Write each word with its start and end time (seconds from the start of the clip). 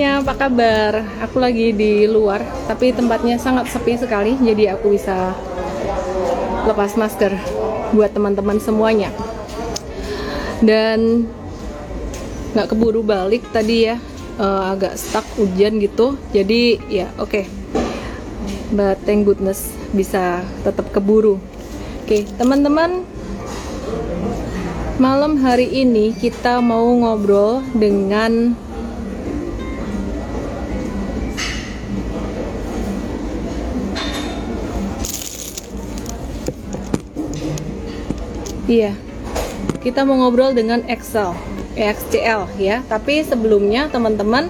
semuanya, 0.00 0.24
apa 0.24 0.32
kabar? 0.32 0.92
Aku 1.28 1.36
lagi 1.44 1.76
di 1.76 2.08
luar, 2.08 2.40
tapi 2.64 2.88
tempatnya 2.88 3.36
sangat 3.36 3.68
sepi 3.68 4.00
sekali, 4.00 4.32
jadi 4.40 4.72
aku 4.72 4.96
bisa 4.96 5.36
lepas 6.64 6.96
masker 6.96 7.36
buat 7.92 8.08
teman-teman 8.08 8.56
semuanya. 8.64 9.12
Dan 10.64 11.28
nggak 12.56 12.72
keburu 12.72 13.04
balik 13.04 13.44
tadi 13.52 13.92
ya, 13.92 14.00
uh, 14.40 14.72
agak 14.72 14.96
stuck 14.96 15.28
hujan 15.36 15.76
gitu, 15.84 16.16
jadi 16.32 16.80
ya 16.88 17.12
oke. 17.20 17.36
Okay. 17.36 17.44
But 18.72 19.04
thank 19.04 19.28
goodness 19.28 19.68
bisa 19.92 20.40
tetap 20.64 20.96
keburu. 20.96 21.36
Oke, 21.36 21.44
okay, 22.08 22.22
teman-teman, 22.40 23.04
malam 24.96 25.44
hari 25.44 25.68
ini 25.68 26.16
kita 26.16 26.64
mau 26.64 26.88
ngobrol 26.88 27.60
dengan 27.76 28.56
Iya. 38.70 38.94
Kita 39.82 40.06
mau 40.06 40.14
ngobrol 40.14 40.54
dengan 40.54 40.86
Excel, 40.86 41.34
EXCL 41.74 42.54
ya. 42.62 42.86
Tapi 42.86 43.26
sebelumnya 43.26 43.90
teman-teman 43.90 44.46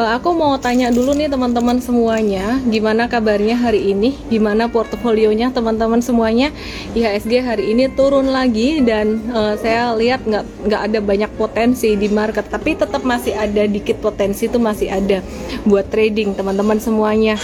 eh, 0.00 0.10
aku 0.16 0.32
mau 0.32 0.56
tanya 0.56 0.88
dulu 0.88 1.12
nih 1.12 1.28
teman-teman 1.28 1.76
semuanya, 1.84 2.56
gimana 2.64 3.12
kabarnya 3.12 3.60
hari 3.60 3.92
ini? 3.92 4.16
Gimana 4.32 4.72
portofolionya 4.72 5.52
teman-teman 5.52 6.00
semuanya? 6.00 6.48
IHSG 6.96 7.44
hari 7.44 7.76
ini 7.76 7.92
turun 7.92 8.32
lagi 8.32 8.80
dan 8.80 9.20
uh, 9.36 9.52
saya 9.60 9.92
lihat 10.00 10.24
nggak 10.24 10.44
nggak 10.72 10.82
ada 10.88 10.98
banyak 11.04 11.30
potensi 11.36 11.92
di 11.92 12.08
market, 12.08 12.48
tapi 12.48 12.72
tetap 12.72 13.04
masih 13.04 13.36
ada 13.36 13.68
dikit 13.68 14.00
potensi 14.00 14.48
itu 14.48 14.56
masih 14.56 14.88
ada 14.88 15.20
buat 15.68 15.92
trading 15.92 16.32
teman-teman 16.32 16.80
semuanya. 16.80 17.36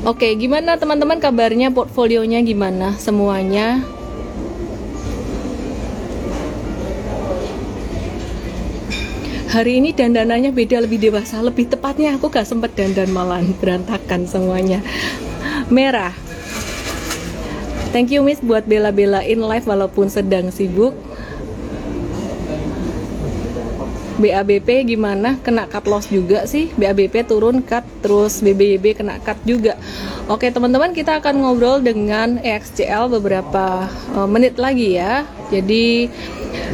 Oke, 0.00 0.32
gimana 0.32 0.80
teman-teman 0.80 1.20
kabarnya 1.20 1.68
portfolionya 1.76 2.40
gimana 2.40 2.96
semuanya? 2.96 3.99
Hari 9.50 9.82
ini 9.82 9.90
dandanannya 9.90 10.54
beda 10.54 10.86
lebih 10.86 11.02
dewasa. 11.02 11.42
Lebih 11.42 11.74
tepatnya 11.74 12.14
aku 12.14 12.30
gak 12.30 12.46
sempet 12.46 12.70
dandan 12.78 13.10
malah 13.10 13.42
berantakan 13.58 14.24
semuanya. 14.30 14.78
Merah. 15.66 16.14
Thank 17.90 18.14
you 18.14 18.22
miss 18.22 18.38
buat 18.38 18.70
bela-belain 18.70 19.42
live 19.42 19.66
walaupun 19.66 20.06
sedang 20.06 20.54
sibuk. 20.54 20.94
BABP 24.20 24.84
gimana? 24.84 25.40
Kena 25.40 25.64
cut 25.66 25.88
loss 25.88 26.06
juga 26.12 26.44
sih. 26.44 26.70
BABP 26.76 27.26
turun 27.26 27.64
cut 27.64 27.82
terus 28.04 28.44
BBYB 28.44 29.02
kena 29.02 29.16
cut 29.18 29.40
juga. 29.48 29.74
Oke 30.28 30.52
teman-teman 30.52 30.92
kita 30.92 31.18
akan 31.18 31.42
ngobrol 31.42 31.80
dengan 31.82 32.38
EXCL 32.38 33.10
beberapa 33.10 33.88
uh, 34.14 34.28
menit 34.28 34.60
lagi 34.60 35.00
ya. 35.00 35.24
Jadi 35.48 36.12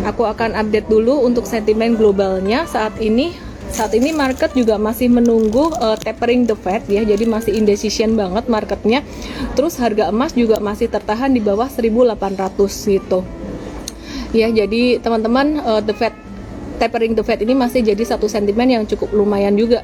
aku 0.05 0.27
akan 0.27 0.57
update 0.57 0.89
dulu 0.91 1.25
untuk 1.25 1.45
sentimen 1.47 1.95
globalnya. 1.95 2.65
Saat 2.67 2.99
ini 3.01 3.35
saat 3.71 3.93
ini 3.93 4.15
market 4.15 4.55
juga 4.55 4.79
masih 4.79 5.11
menunggu 5.11 5.69
uh, 5.77 5.99
tapering 5.99 6.49
the 6.49 6.57
Fed 6.57 6.87
ya. 6.89 7.03
Jadi 7.05 7.25
masih 7.29 7.53
indecision 7.55 8.17
banget 8.17 8.47
marketnya. 8.47 9.05
Terus 9.55 9.77
harga 9.79 10.09
emas 10.09 10.33
juga 10.33 10.59
masih 10.63 10.89
tertahan 10.89 11.31
di 11.35 11.43
bawah 11.45 11.69
1800 11.69 12.17
gitu. 12.67 13.21
Ya 14.35 14.51
jadi 14.51 14.99
teman-teman 14.99 15.63
uh, 15.63 15.81
the 15.85 15.95
Fed 15.95 16.26
tapering 16.77 17.17
the 17.17 17.25
Fed 17.25 17.43
ini 17.43 17.57
masih 17.57 17.83
jadi 17.83 18.05
satu 18.05 18.29
sentimen 18.29 18.69
yang 18.69 18.85
cukup 18.85 19.11
lumayan 19.17 19.57
juga. 19.57 19.83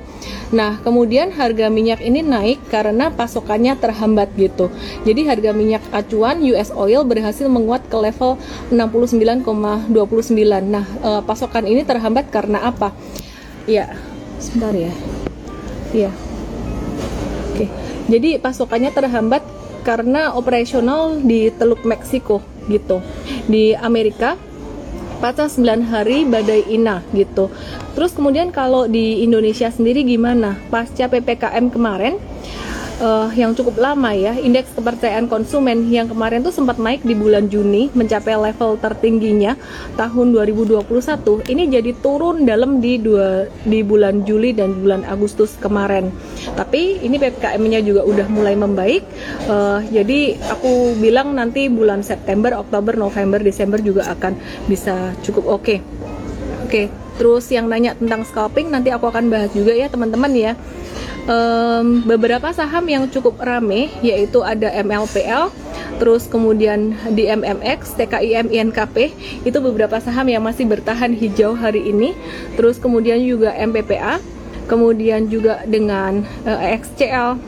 Nah, 0.53 0.79
kemudian 0.85 1.33
harga 1.33 1.73
minyak 1.73 2.05
ini 2.05 2.21
naik 2.21 2.61
karena 2.69 3.09
pasokannya 3.09 3.75
terhambat 3.81 4.31
gitu. 4.37 4.69
Jadi 5.09 5.25
harga 5.25 5.51
minyak 5.57 5.83
acuan 5.91 6.45
US 6.45 6.71
oil 6.77 7.03
berhasil 7.03 7.49
menguat 7.49 7.89
ke 7.89 7.97
level 7.97 8.37
69,29. 8.71 9.91
Nah, 10.69 10.85
eh, 10.85 11.23
pasokan 11.25 11.65
ini 11.65 11.83
terhambat 11.83 12.29
karena 12.29 12.69
apa? 12.69 12.93
Ya, 13.65 13.97
sebentar 14.39 14.77
ya. 14.77 14.93
Iya. 15.93 16.11
Oke. 17.53 17.67
Jadi 18.09 18.37
pasokannya 18.41 18.91
terhambat 18.93 19.43
karena 19.83 20.33
operasional 20.35 21.19
di 21.21 21.51
Teluk 21.55 21.83
Meksiko 21.83 22.41
gitu. 22.71 23.03
Di 23.51 23.75
Amerika 23.75 24.39
pasca 25.23 25.47
9 25.47 25.87
hari 25.87 26.27
badai 26.27 26.67
Ina 26.67 27.07
gitu. 27.15 27.47
Terus 27.95 28.11
kemudian 28.11 28.51
kalau 28.51 28.91
di 28.91 29.23
Indonesia 29.23 29.71
sendiri 29.71 30.03
gimana? 30.03 30.59
Pasca 30.67 31.07
PPKM 31.07 31.71
kemarin 31.71 32.19
uh, 33.01 33.31
yang 33.33 33.57
cukup 33.57 33.79
lama 33.81 34.13
ya. 34.13 34.37
Indeks 34.37 34.75
kepercayaan 34.77 35.31
konsumen 35.31 35.89
yang 35.89 36.11
kemarin 36.11 36.45
tuh 36.45 36.53
sempat 36.53 36.77
naik 36.77 37.01
di 37.07 37.17
bulan 37.17 37.49
Juni 37.49 37.89
mencapai 37.95 38.37
level 38.37 38.77
tertingginya 38.83 39.57
tahun 39.97 40.35
2021. 40.35 40.83
Ini 41.49 41.63
jadi 41.71 41.91
turun 42.03 42.45
dalam 42.45 42.83
di 42.83 42.99
dua 43.01 43.49
di 43.65 43.81
bulan 43.81 44.27
Juli 44.27 44.53
dan 44.53 44.83
bulan 44.83 45.07
Agustus 45.07 45.57
kemarin. 45.57 46.13
Tapi 46.59 47.01
ini 47.01 47.17
PPKM-nya 47.17 47.81
juga 47.87 48.03
udah 48.05 48.27
mulai 48.29 48.59
membaik. 48.59 49.07
Uh, 49.47 49.81
jadi 49.89 50.37
aku 50.51 50.99
bilang 50.99 51.33
nanti 51.33 51.71
bulan 51.73 52.05
September, 52.05 52.53
Oktober, 52.59 52.99
November, 52.99 53.41
Desember 53.41 53.79
juga 53.81 54.11
akan 54.13 54.37
bisa 54.69 55.15
cukup 55.25 55.47
oke. 55.49 55.65
Okay. 55.65 55.81
Oke, 56.73 56.89
okay, 56.89 56.95
terus 57.21 57.53
yang 57.53 57.69
nanya 57.69 57.93
tentang 57.93 58.25
scalping 58.25 58.73
nanti 58.73 58.89
aku 58.89 59.05
akan 59.05 59.29
bahas 59.29 59.53
juga 59.53 59.77
ya 59.77 59.93
teman-teman 59.93 60.33
ya 60.33 60.57
um, 61.27 62.03
beberapa 62.07 62.51
saham 62.55 62.85
yang 62.89 63.05
cukup 63.11 63.39
rame 63.43 63.91
yaitu 64.01 64.43
ada 64.43 64.71
MLPL 64.83 65.53
terus 66.01 66.27
kemudian 66.27 66.99
di 67.15 67.31
MMX, 67.31 67.95
TKIM, 67.95 68.51
INKP 68.51 69.15
itu 69.47 69.59
beberapa 69.63 70.03
saham 70.03 70.27
yang 70.27 70.43
masih 70.43 70.67
bertahan 70.67 71.15
hijau 71.15 71.55
hari 71.55 71.95
ini. 71.95 72.11
Terus 72.59 72.83
kemudian 72.83 73.23
juga 73.23 73.55
MPPA 73.55 74.19
kemudian 74.67 75.27
juga 75.31 75.63
dengan 75.67 76.27
uh, 76.47 76.59
eh, 76.59 76.79
XCL 76.81 77.39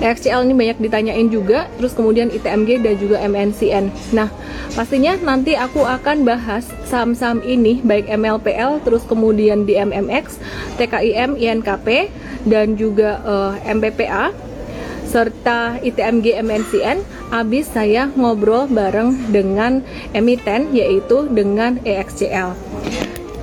XCL 0.00 0.44
ini 0.44 0.54
banyak 0.54 0.78
ditanyain 0.82 1.28
juga 1.32 1.70
terus 1.80 1.96
kemudian 1.96 2.28
ITMG 2.28 2.84
dan 2.84 2.94
juga 3.00 3.16
MNCN 3.24 3.84
nah 4.12 4.28
pastinya 4.76 5.16
nanti 5.16 5.56
aku 5.56 5.84
akan 5.84 6.28
bahas 6.28 6.68
saham-saham 6.84 7.40
ini 7.40 7.80
baik 7.80 8.10
MLPL 8.12 8.84
terus 8.84 9.02
kemudian 9.08 9.64
di 9.64 9.80
MMX 9.80 10.36
TKIM 10.76 11.40
INKP 11.40 12.12
dan 12.44 12.76
juga 12.76 13.24
uh, 13.24 13.52
eh, 13.56 13.72
MPPA 13.72 14.30
serta 15.06 15.80
ITMG 15.80 16.34
MNCN 16.44 17.00
habis 17.32 17.70
saya 17.70 18.10
ngobrol 18.12 18.68
bareng 18.68 19.32
dengan 19.32 19.80
emiten 20.12 20.74
yaitu 20.76 21.30
dengan 21.30 21.80
EXCL 21.86 22.52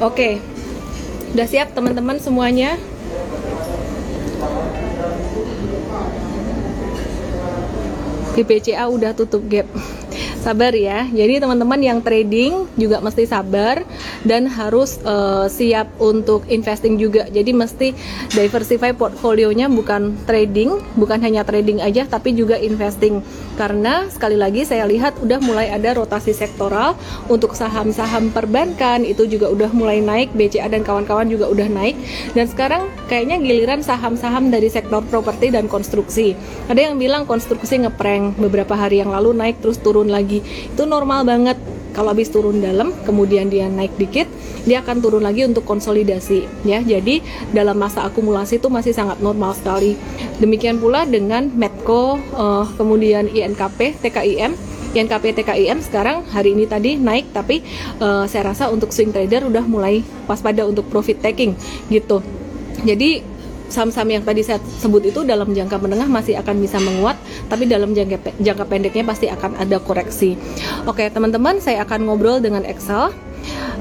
oke 0.03 0.37
udah 1.33 1.47
siap 1.49 1.73
teman-teman 1.73 2.21
semuanya 2.21 2.77
BPCA 8.33 8.89
udah 8.89 9.13
tutup 9.13 9.45
gap 9.45 9.69
sabar 10.41 10.75
ya. 10.75 11.07
Jadi 11.09 11.43
teman-teman 11.43 11.79
yang 11.79 11.99
trading 11.99 12.67
juga 12.75 12.99
mesti 12.99 13.23
sabar 13.27 13.83
dan 14.23 14.47
harus 14.47 14.99
uh, 15.03 15.47
siap 15.47 15.89
untuk 15.99 16.45
investing 16.47 16.99
juga. 16.99 17.27
Jadi 17.31 17.51
mesti 17.51 17.87
diversify 18.33 18.91
portfolionya 18.95 19.67
bukan 19.67 20.15
trading 20.25 20.79
bukan 20.95 21.19
hanya 21.23 21.43
trading 21.47 21.79
aja 21.79 22.07
tapi 22.07 22.35
juga 22.35 22.59
investing. 22.59 23.23
Karena 23.53 24.09
sekali 24.09 24.33
lagi 24.33 24.65
saya 24.65 24.89
lihat 24.89 25.21
udah 25.21 25.37
mulai 25.43 25.69
ada 25.69 25.93
rotasi 25.93 26.33
sektoral 26.33 26.97
untuk 27.29 27.53
saham-saham 27.53 28.33
perbankan 28.33 29.05
itu 29.05 29.29
juga 29.29 29.49
udah 29.53 29.69
mulai 29.71 30.01
naik 30.01 30.33
BCA 30.33 30.67
dan 30.73 30.81
kawan-kawan 30.81 31.29
juga 31.29 31.45
udah 31.49 31.69
naik. 31.69 31.95
Dan 32.33 32.49
sekarang 32.49 32.89
kayaknya 33.05 33.37
giliran 33.37 33.85
saham-saham 33.85 34.49
dari 34.49 34.73
sektor 34.73 35.05
properti 35.05 35.53
dan 35.53 35.69
konstruksi. 35.69 36.33
Ada 36.65 36.89
yang 36.89 36.95
bilang 36.97 37.29
konstruksi 37.29 37.85
ngeprank 37.85 38.41
beberapa 38.41 38.73
hari 38.73 39.05
yang 39.05 39.13
lalu 39.13 39.37
naik 39.37 39.61
terus 39.61 39.77
turun 39.77 40.02
lagi 40.09 40.23
lagi. 40.23 40.39
Itu 40.71 40.87
normal 40.87 41.27
banget. 41.27 41.59
Kalau 41.93 42.09
habis 42.09 42.33
turun 42.33 42.57
dalam 42.57 42.89
kemudian 43.05 43.53
dia 43.53 43.69
naik 43.69 43.93
dikit 44.01 44.25
dia 44.65 44.81
akan 44.81 44.97
turun 44.97 45.21
lagi 45.21 45.45
untuk 45.45 45.61
konsolidasi 45.61 46.65
ya. 46.65 46.81
Jadi 46.81 47.21
dalam 47.53 47.77
masa 47.77 48.01
akumulasi 48.09 48.57
itu 48.57 48.65
masih 48.73 48.97
sangat 48.97 49.21
normal 49.21 49.53
sekali. 49.53 49.93
Demikian 50.41 50.81
pula 50.81 51.05
dengan 51.05 51.53
Medco 51.53 52.17
uh, 52.33 52.65
kemudian 52.81 53.29
INKP 53.29 54.01
TKIM 54.01 54.57
INKP 54.93 55.41
TKIM 55.41 55.81
sekarang 55.85 56.25
hari 56.29 56.53
ini 56.53 56.65
tadi 56.69 56.97
naik 56.97 57.29
tapi 57.29 57.61
uh, 58.01 58.25
saya 58.25 58.53
rasa 58.53 58.69
untuk 58.69 58.89
swing 58.89 59.13
trader 59.13 59.45
udah 59.45 59.65
mulai 59.65 60.01
waspada 60.25 60.65
untuk 60.65 60.89
profit 60.89 61.21
taking 61.21 61.53
gitu. 61.93 62.25
Jadi 62.81 63.21
saham-saham 63.73 64.21
yang 64.21 64.23
tadi 64.23 64.45
saya 64.45 64.61
sebut 64.61 65.01
itu 65.09 65.25
dalam 65.25 65.49
jangka 65.49 65.81
menengah 65.81 66.05
masih 66.05 66.37
akan 66.37 66.61
bisa 66.61 66.77
menguat, 66.77 67.17
tapi 67.47 67.67
dalam 67.67 67.91
jangka 67.91 68.39
jangka 68.39 68.65
pendeknya 68.67 69.03
pasti 69.07 69.27
akan 69.27 69.59
ada 69.59 69.77
koreksi. 69.79 70.35
Oke, 70.87 71.07
teman-teman, 71.09 71.59
saya 71.59 71.83
akan 71.83 72.07
ngobrol 72.07 72.39
dengan 72.43 72.63
Excel 72.67 73.11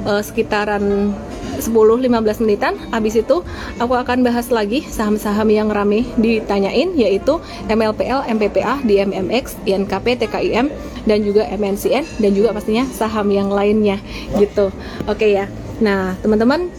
uh, 0.06 0.22
sekitaran 0.22 1.14
10-15 1.62 2.42
menitan. 2.42 2.74
Habis 2.90 3.22
itu 3.22 3.46
aku 3.78 3.94
akan 3.94 4.26
bahas 4.26 4.50
lagi 4.50 4.82
saham-saham 4.82 5.46
yang 5.52 5.68
rame 5.70 6.08
ditanyain 6.18 6.90
yaitu 6.98 7.38
MLPL, 7.70 8.26
MPPA, 8.26 8.82
DMMX, 8.82 9.62
INKP, 9.62 10.26
TKIM 10.26 10.66
dan 11.06 11.18
juga 11.22 11.46
MNCN 11.50 12.22
dan 12.22 12.30
juga 12.34 12.54
pastinya 12.54 12.86
saham 12.90 13.30
yang 13.30 13.50
lainnya 13.50 13.98
gitu. 14.38 14.74
Oke 15.06 15.34
ya. 15.34 15.46
Nah 15.78 16.18
teman-teman 16.22 16.70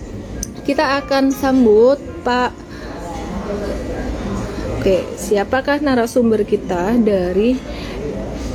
kita 0.64 1.04
akan 1.04 1.32
sambut 1.32 2.00
Pak 2.24 2.56
Oke, 4.84 5.00
siapakah 5.16 5.80
narasumber 5.80 6.44
kita 6.44 7.00
dari 7.00 7.56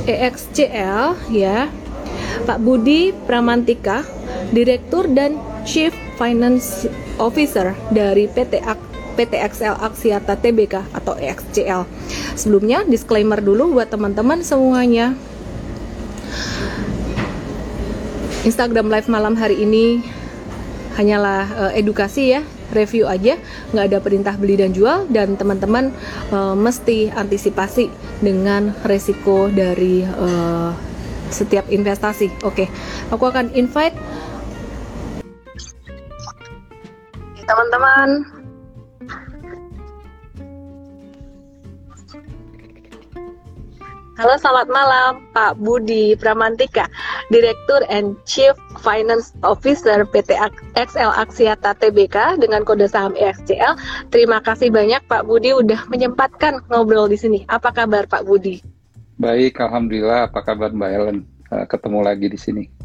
EXCL 0.05 1.33
ya? 1.33 1.73
Pak 2.45 2.61
Budi 2.61 3.17
Pramantika, 3.25 4.05
Direktur 4.53 5.09
dan 5.09 5.41
Chief 5.65 5.89
Finance 6.21 6.85
Officer 7.17 7.73
dari 7.89 8.29
PT 8.29 8.61
Ak 8.61 8.77
PT 9.17 9.41
XL 9.41 9.73
Aksiata 9.81 10.37
TBK 10.37 10.93
atau 10.93 11.17
EXCL. 11.17 11.89
Sebelumnya 12.37 12.85
disclaimer 12.85 13.41
dulu 13.41 13.81
buat 13.81 13.89
teman-teman 13.89 14.45
semuanya. 14.45 15.17
Instagram 18.45 18.93
live 18.93 19.09
malam 19.09 19.33
hari 19.33 19.65
ini 19.65 20.05
hanyalah 20.93 21.49
uh, 21.57 21.71
edukasi 21.73 22.37
ya 22.37 22.45
review 22.73 23.05
aja 23.09 23.37
nggak 23.73 23.85
ada 23.89 23.97
perintah 24.01 24.35
beli 24.37 24.59
dan 24.59 24.71
jual 24.73 25.05
dan 25.09 25.35
teman-teman 25.35 25.93
uh, 26.33 26.53
mesti 26.53 27.09
antisipasi 27.13 27.89
dengan 28.21 28.73
resiko 28.85 29.49
dari 29.49 30.05
uh, 30.05 30.71
setiap 31.29 31.69
investasi 31.69 32.29
oke 32.41 32.65
okay. 32.65 32.67
aku 33.13 33.29
akan 33.29 33.53
invite 33.53 33.93
teman-teman 37.45 38.39
Halo, 44.19 44.35
selamat 44.35 44.67
malam 44.67 45.31
Pak 45.31 45.63
Budi 45.63 46.11
Pramantika, 46.19 46.91
Direktur 47.29 47.85
and 47.93 48.17
Chief 48.25 48.57
Finance 48.81 49.37
Officer 49.45 50.01
PT 50.09 50.33
XL 50.73 51.13
Aksiata 51.13 51.77
Tbk 51.77 52.41
dengan 52.41 52.65
kode 52.65 52.89
saham 52.89 53.13
EXCL. 53.13 53.77
Terima 54.09 54.41
kasih 54.41 54.73
banyak 54.73 55.05
Pak 55.05 55.29
Budi 55.29 55.53
udah 55.53 55.85
menyempatkan 55.93 56.65
ngobrol 56.73 57.05
di 57.05 57.21
sini. 57.21 57.39
Apa 57.45 57.69
kabar 57.69 58.09
Pak 58.09 58.25
Budi? 58.25 58.65
Baik, 59.21 59.61
Alhamdulillah. 59.61 60.33
Apa 60.33 60.41
kabar 60.41 60.73
Mbak 60.73 60.91
Ellen? 60.91 61.19
Eh, 61.49 61.65
ketemu 61.69 61.99
lagi 62.05 62.27
di 62.29 62.39
sini. 62.39 62.78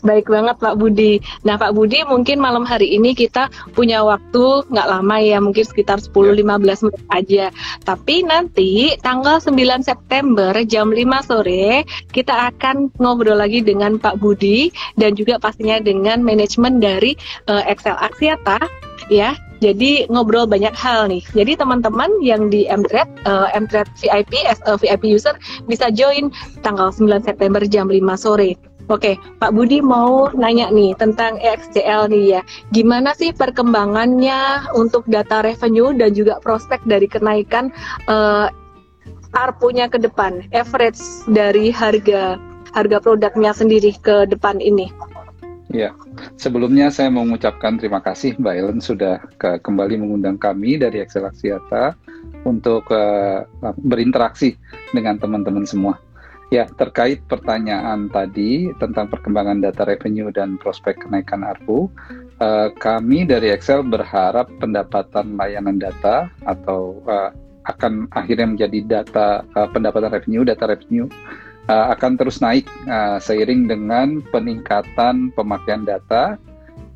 Baik 0.00 0.30
banget 0.30 0.56
Pak 0.58 0.76
Budi. 0.80 1.20
Nah 1.44 1.60
Pak 1.60 1.76
Budi 1.76 2.02
mungkin 2.06 2.40
malam 2.40 2.64
hari 2.64 2.96
ini 2.96 3.12
kita 3.12 3.52
punya 3.76 4.02
waktu 4.04 4.64
nggak 4.68 4.88
lama 4.88 5.16
ya, 5.20 5.38
mungkin 5.38 5.64
sekitar 5.64 6.00
10-15 6.00 6.40
ya. 6.40 6.76
menit 6.86 7.04
aja. 7.12 7.44
Tapi 7.84 8.16
nanti 8.24 8.70
tanggal 9.04 9.38
9 9.42 9.56
September 9.84 10.52
jam 10.64 10.92
5 10.92 11.28
sore 11.28 11.84
kita 12.10 12.52
akan 12.52 12.90
ngobrol 12.98 13.38
lagi 13.38 13.60
dengan 13.60 13.96
Pak 14.00 14.18
Budi 14.18 14.72
dan 14.96 15.14
juga 15.14 15.38
pastinya 15.38 15.78
dengan 15.80 16.20
manajemen 16.24 16.80
dari 16.80 17.14
uh, 17.48 17.62
Excel 17.68 17.96
Aksiata 18.00 18.58
ya. 19.12 19.36
Jadi 19.60 20.08
ngobrol 20.08 20.48
banyak 20.48 20.72
hal 20.72 21.12
nih. 21.12 21.20
Jadi 21.36 21.52
teman-teman 21.60 22.08
yang 22.24 22.48
di 22.48 22.64
Mtrade, 22.64 23.12
uh, 23.28 23.52
Mtrade 23.52 23.92
VIP 24.00 24.40
as 24.48 24.56
a 24.64 24.80
VIP 24.80 25.04
user 25.04 25.36
bisa 25.68 25.92
join 25.92 26.32
tanggal 26.64 26.88
9 26.88 27.28
September 27.28 27.60
jam 27.68 27.92
5 27.92 28.00
sore. 28.16 28.56
Oke, 28.90 29.14
Pak 29.38 29.54
Budi 29.54 29.78
mau 29.78 30.34
nanya 30.34 30.66
nih 30.74 30.98
tentang 30.98 31.38
EXCL 31.38 32.10
nih 32.10 32.24
ya. 32.34 32.40
Gimana 32.74 33.14
sih 33.14 33.30
perkembangannya 33.30 34.66
untuk 34.74 35.06
data 35.06 35.46
revenue 35.46 35.94
dan 35.94 36.10
juga 36.10 36.42
prospek 36.42 36.82
dari 36.90 37.06
kenaikan 37.06 37.70
uh, 38.10 38.50
ARPU-nya 39.30 39.86
ke 39.86 40.02
depan, 40.02 40.42
average 40.50 40.98
dari 41.30 41.70
harga 41.70 42.34
harga 42.74 42.98
produknya 42.98 43.54
sendiri 43.54 43.94
ke 44.02 44.26
depan 44.26 44.58
ini? 44.58 44.90
Ya, 45.70 45.94
sebelumnya 46.34 46.90
saya 46.90 47.14
mengucapkan 47.14 47.78
terima 47.78 48.02
kasih 48.02 48.34
Mbak 48.42 48.54
Ellen 48.58 48.80
sudah 48.82 49.22
ke, 49.38 49.62
kembali 49.62 50.02
mengundang 50.02 50.34
kami 50.34 50.82
dari 50.82 50.98
Excel 50.98 51.30
Aksiata 51.30 51.94
untuk 52.42 52.90
uh, 52.90 53.46
berinteraksi 53.78 54.58
dengan 54.90 55.14
teman-teman 55.22 55.62
semua. 55.62 55.94
Ya, 56.50 56.66
terkait 56.66 57.22
pertanyaan 57.30 58.10
tadi 58.10 58.74
tentang 58.82 59.06
perkembangan 59.06 59.62
data 59.62 59.86
revenue 59.86 60.34
dan 60.34 60.58
prospek 60.58 61.06
kenaikan 61.06 61.46
ARPU, 61.46 61.86
uh, 62.42 62.74
kami 62.74 63.22
dari 63.22 63.54
Excel 63.54 63.86
berharap 63.86 64.50
pendapatan 64.58 65.38
layanan 65.38 65.78
data 65.78 66.26
atau 66.42 66.98
uh, 67.06 67.30
akan 67.70 68.10
akhirnya 68.10 68.50
menjadi 68.50 68.78
data 68.82 69.46
uh, 69.54 69.70
pendapatan 69.70 70.10
revenue, 70.10 70.42
data 70.42 70.66
revenue 70.66 71.06
uh, 71.70 71.94
akan 71.94 72.18
terus 72.18 72.42
naik 72.42 72.66
uh, 72.90 73.22
seiring 73.22 73.70
dengan 73.70 74.18
peningkatan 74.34 75.30
pemakaian 75.38 75.86
data 75.86 76.34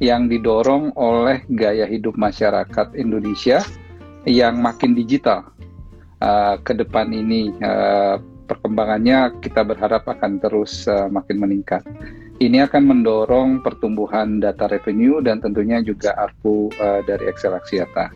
yang 0.02 0.26
didorong 0.26 0.90
oleh 0.98 1.46
gaya 1.54 1.86
hidup 1.86 2.18
masyarakat 2.18 2.90
Indonesia 2.98 3.62
yang 4.26 4.58
makin 4.58 4.98
digital. 4.98 5.46
Uh, 6.18 6.56
ke 6.64 6.72
depan 6.72 7.12
ini 7.12 7.52
uh, 7.60 8.16
perkembangannya 8.44 9.40
kita 9.40 9.64
berharap 9.64 10.04
akan 10.08 10.40
terus 10.40 10.84
uh, 10.86 11.08
makin 11.08 11.40
meningkat. 11.40 11.82
Ini 12.42 12.66
akan 12.66 12.82
mendorong 12.90 13.62
pertumbuhan 13.62 14.42
data 14.42 14.66
revenue 14.66 15.22
dan 15.22 15.38
tentunya 15.38 15.78
juga 15.80 16.18
ARPU 16.18 16.68
uh, 16.82 17.00
dari 17.06 17.30
Excel 17.30 17.54
Axiata. 17.54 18.10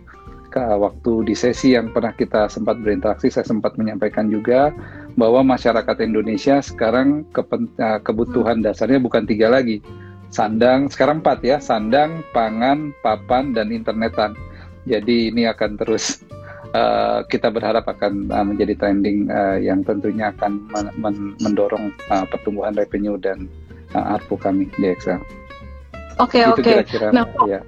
Waktu 0.58 1.22
di 1.22 1.38
sesi 1.38 1.78
yang 1.78 1.94
pernah 1.94 2.10
kita 2.10 2.50
sempat 2.50 2.82
berinteraksi, 2.82 3.30
saya 3.30 3.46
sempat 3.46 3.78
menyampaikan 3.78 4.26
juga 4.26 4.74
bahwa 5.14 5.54
masyarakat 5.54 6.02
Indonesia 6.02 6.58
sekarang 6.58 7.22
uh, 7.30 8.00
kebutuhan 8.02 8.58
dasarnya 8.58 8.98
bukan 8.98 9.22
tiga 9.22 9.54
lagi, 9.54 9.78
sandang 10.34 10.90
sekarang 10.90 11.22
empat 11.22 11.46
ya, 11.46 11.62
sandang, 11.62 12.26
pangan, 12.34 12.90
papan, 13.06 13.54
dan 13.54 13.70
internetan. 13.70 14.34
Jadi 14.82 15.30
ini 15.30 15.46
akan 15.46 15.78
terus 15.78 16.26
uh, 16.74 17.24
kita 17.28 17.48
berharap 17.52 17.86
akan 17.88 18.28
uh, 18.32 18.44
menjadi 18.44 18.74
trending 18.76 19.28
uh, 19.30 19.56
yang 19.60 19.80
tentunya 19.84 20.32
akan 20.34 20.64
men 20.72 20.86
men 20.98 21.16
mendorong 21.40 21.94
uh, 22.12 22.24
pertumbuhan 22.28 22.76
revenue 22.76 23.16
dan 23.20 23.48
uh, 23.94 24.18
ARPU 24.18 24.36
kami 24.36 24.68
di 24.76 24.92
Excel. 24.92 25.20
Oke 26.18 26.42
okay, 26.42 26.50
oke. 26.50 26.62
Okay. 26.82 27.14
Nah, 27.14 27.24
ya. 27.46 27.62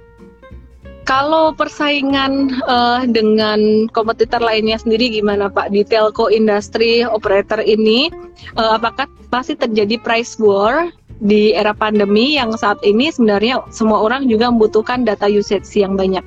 kalau 1.07 1.55
persaingan 1.55 2.51
uh, 2.67 3.07
dengan 3.07 3.87
kompetitor 3.95 4.43
lainnya 4.43 4.75
sendiri 4.75 5.07
gimana 5.07 5.47
Pak 5.47 5.71
di 5.71 5.87
telco 5.87 6.27
industri 6.27 7.07
operator 7.07 7.63
ini? 7.63 8.11
Uh, 8.59 8.75
apakah 8.75 9.07
masih 9.31 9.55
terjadi 9.55 9.95
price 10.03 10.35
war 10.35 10.91
di 11.21 11.53
era 11.53 11.71
pandemi 11.71 12.35
yang 12.35 12.51
saat 12.57 12.81
ini 12.83 13.13
sebenarnya 13.13 13.63
semua 13.71 14.01
orang 14.03 14.27
juga 14.27 14.49
membutuhkan 14.51 15.07
data 15.07 15.29
usage 15.31 15.69
yang 15.77 15.95
banyak? 15.95 16.25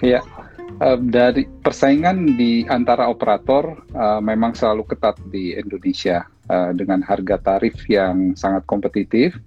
Iya, 0.00 0.24
Uh, 0.74 0.98
dari 0.98 1.46
persaingan 1.46 2.34
di 2.34 2.66
antara 2.66 3.06
operator 3.06 3.78
uh, 3.94 4.18
memang 4.18 4.58
selalu 4.58 4.82
ketat 4.90 5.14
di 5.30 5.54
Indonesia 5.54 6.26
uh, 6.50 6.74
dengan 6.74 6.98
harga 6.98 7.38
tarif 7.38 7.78
yang 7.86 8.34
sangat 8.34 8.66
kompetitif. 8.66 9.38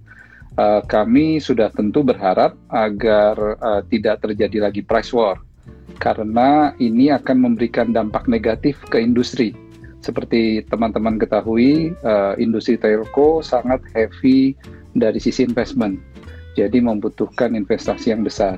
Uh, 0.56 0.80
kami 0.88 1.36
sudah 1.36 1.68
tentu 1.68 2.00
berharap 2.00 2.56
agar 2.72 3.60
uh, 3.60 3.84
tidak 3.92 4.24
terjadi 4.24 4.72
lagi 4.72 4.80
price 4.80 5.12
war 5.12 5.36
karena 6.00 6.72
ini 6.80 7.12
akan 7.12 7.44
memberikan 7.44 7.92
dampak 7.92 8.24
negatif 8.24 8.80
ke 8.88 8.96
industri. 8.96 9.52
Seperti 10.00 10.64
teman-teman 10.64 11.20
ketahui, 11.20 11.92
uh, 12.08 12.40
industri 12.40 12.80
telco 12.80 13.44
sangat 13.44 13.84
heavy 13.92 14.56
dari 14.96 15.20
sisi 15.20 15.44
investment, 15.44 16.00
jadi 16.56 16.80
membutuhkan 16.80 17.52
investasi 17.52 18.16
yang 18.16 18.24
besar 18.24 18.56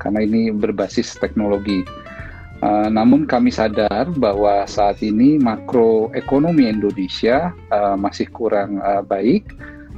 karena 0.00 0.24
ini 0.24 0.48
berbasis 0.50 1.14
teknologi. 1.20 1.84
Uh, 2.60 2.92
namun 2.92 3.24
kami 3.24 3.48
sadar 3.48 4.04
bahwa 4.20 4.68
saat 4.68 5.00
ini 5.00 5.40
makroekonomi 5.40 6.68
Indonesia 6.68 7.56
uh, 7.72 7.96
masih 7.96 8.28
kurang 8.28 8.76
uh, 8.84 9.00
baik 9.00 9.48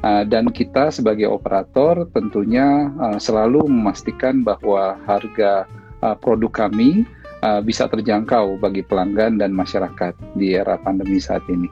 uh, 0.06 0.22
dan 0.22 0.46
kita 0.50 0.94
sebagai 0.94 1.26
operator 1.26 2.06
tentunya 2.14 2.86
uh, 3.02 3.18
selalu 3.18 3.66
memastikan 3.66 4.46
bahwa 4.46 4.94
harga 5.10 5.66
uh, 6.06 6.14
produk 6.14 6.66
kami 6.66 7.02
uh, 7.42 7.58
bisa 7.58 7.90
terjangkau 7.90 8.58
bagi 8.62 8.86
pelanggan 8.86 9.42
dan 9.42 9.50
masyarakat 9.50 10.14
di 10.38 10.54
era 10.54 10.78
pandemi 10.78 11.18
saat 11.18 11.42
ini. 11.50 11.66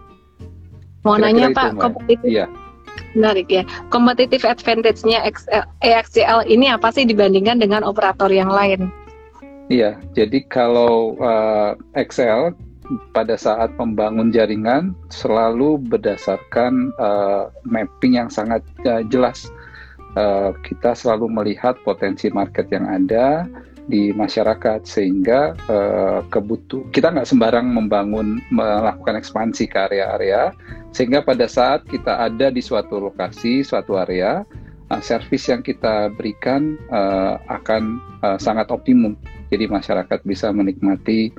Mau 1.06 1.16
Kira 1.16 1.30
-kira 1.30 1.38
nanya 1.38 1.46
Pak, 1.54 1.70
kompetitif, 1.78 2.26
iya. 2.26 2.46
Menarik 3.16 3.48
ya. 3.50 3.62
Competitive 3.88 4.44
advantage-nya 4.46 5.24
EXCL 5.82 6.46
ini 6.46 6.70
apa 6.70 6.90
sih 6.94 7.04
dibandingkan 7.04 7.58
dengan 7.58 7.82
operator 7.84 8.28
yang 8.30 8.50
lain? 8.50 8.90
Iya, 9.70 9.94
jadi 10.18 10.42
kalau 10.50 11.14
uh, 11.22 11.78
Excel 11.94 12.50
pada 13.14 13.38
saat 13.38 13.70
membangun 13.78 14.34
jaringan 14.34 14.98
selalu 15.14 15.78
berdasarkan 15.78 16.90
uh, 16.98 17.46
mapping 17.62 18.18
yang 18.18 18.26
sangat 18.26 18.66
uh, 18.82 19.06
jelas 19.06 19.46
uh, 20.18 20.50
kita 20.66 20.94
selalu 20.98 21.30
melihat 21.30 21.78
potensi 21.86 22.26
market 22.34 22.66
yang 22.74 22.86
ada 22.90 23.46
di 23.86 24.12
masyarakat 24.12 24.84
sehingga 24.84 25.54
uh, 25.70 26.20
kebutuh 26.28 26.84
kita 26.92 27.14
nggak 27.14 27.28
sembarang 27.28 27.70
membangun 27.70 28.42
melakukan 28.52 29.16
ekspansi 29.16 29.70
ke 29.70 29.78
area-area 29.78 30.52
sehingga 30.90 31.22
pada 31.22 31.46
saat 31.46 31.86
kita 31.86 32.26
ada 32.26 32.50
di 32.50 32.60
suatu 32.60 32.98
lokasi 32.98 33.62
suatu 33.62 33.96
area 33.96 34.44
uh, 34.90 35.02
servis 35.02 35.46
yang 35.46 35.62
kita 35.62 36.10
berikan 36.18 36.76
uh, 36.90 37.38
akan 37.48 38.02
uh, 38.26 38.36
sangat 38.36 38.68
optimum. 38.68 39.14
Jadi 39.50 39.70
masyarakat 39.70 40.20
bisa 40.26 40.50
menikmati 40.50 41.30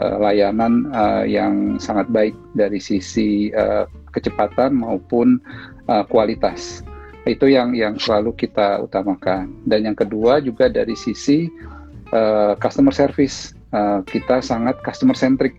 uh, 0.00 0.16
layanan 0.18 0.88
uh, 0.90 1.24
yang 1.24 1.76
sangat 1.76 2.08
baik 2.10 2.34
dari 2.56 2.80
sisi 2.80 3.52
uh, 3.52 3.86
kecepatan 4.10 4.80
maupun 4.80 5.38
uh, 5.86 6.04
kualitas. 6.08 6.82
Itu 7.24 7.48
yang 7.48 7.72
yang 7.72 7.96
selalu 7.96 8.36
kita 8.36 8.84
utamakan. 8.84 9.48
Dan 9.64 9.88
yang 9.88 9.96
kedua 9.96 10.44
juga 10.44 10.68
dari 10.68 10.92
sisi 10.92 11.48
uh, 12.14 12.54
customer 12.62 12.94
service. 12.94 13.52
Uh, 13.74 14.00
kita 14.06 14.38
sangat 14.38 14.78
customer 14.86 15.18
centric. 15.18 15.58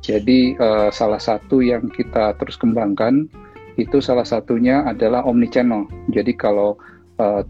Jadi 0.00 0.56
uh, 0.56 0.88
salah 0.88 1.20
satu 1.20 1.60
yang 1.60 1.88
kita 1.92 2.36
terus 2.40 2.56
kembangkan 2.56 3.28
itu 3.76 4.00
salah 4.00 4.24
satunya 4.24 4.86
adalah 4.86 5.26
omni 5.26 5.50
channel 5.50 5.90
jadi 6.14 6.30
kalau 6.38 6.78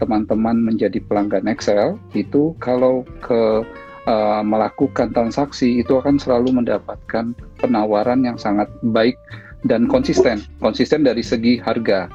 teman-teman 0.00 0.56
uh, 0.56 0.64
menjadi 0.72 1.00
pelanggan 1.04 1.48
Excel 1.48 2.00
itu 2.12 2.52
kalau 2.60 3.04
ke 3.24 3.64
uh, 4.08 4.42
melakukan 4.44 5.12
transaksi 5.12 5.80
itu 5.80 5.96
akan 6.00 6.20
selalu 6.20 6.52
mendapatkan 6.52 7.32
penawaran 7.60 8.24
yang 8.24 8.36
sangat 8.36 8.68
baik 8.92 9.16
dan 9.64 9.88
konsisten. 9.88 10.44
Konsisten 10.60 11.04
dari 11.04 11.24
segi 11.24 11.56
harga 11.56 12.12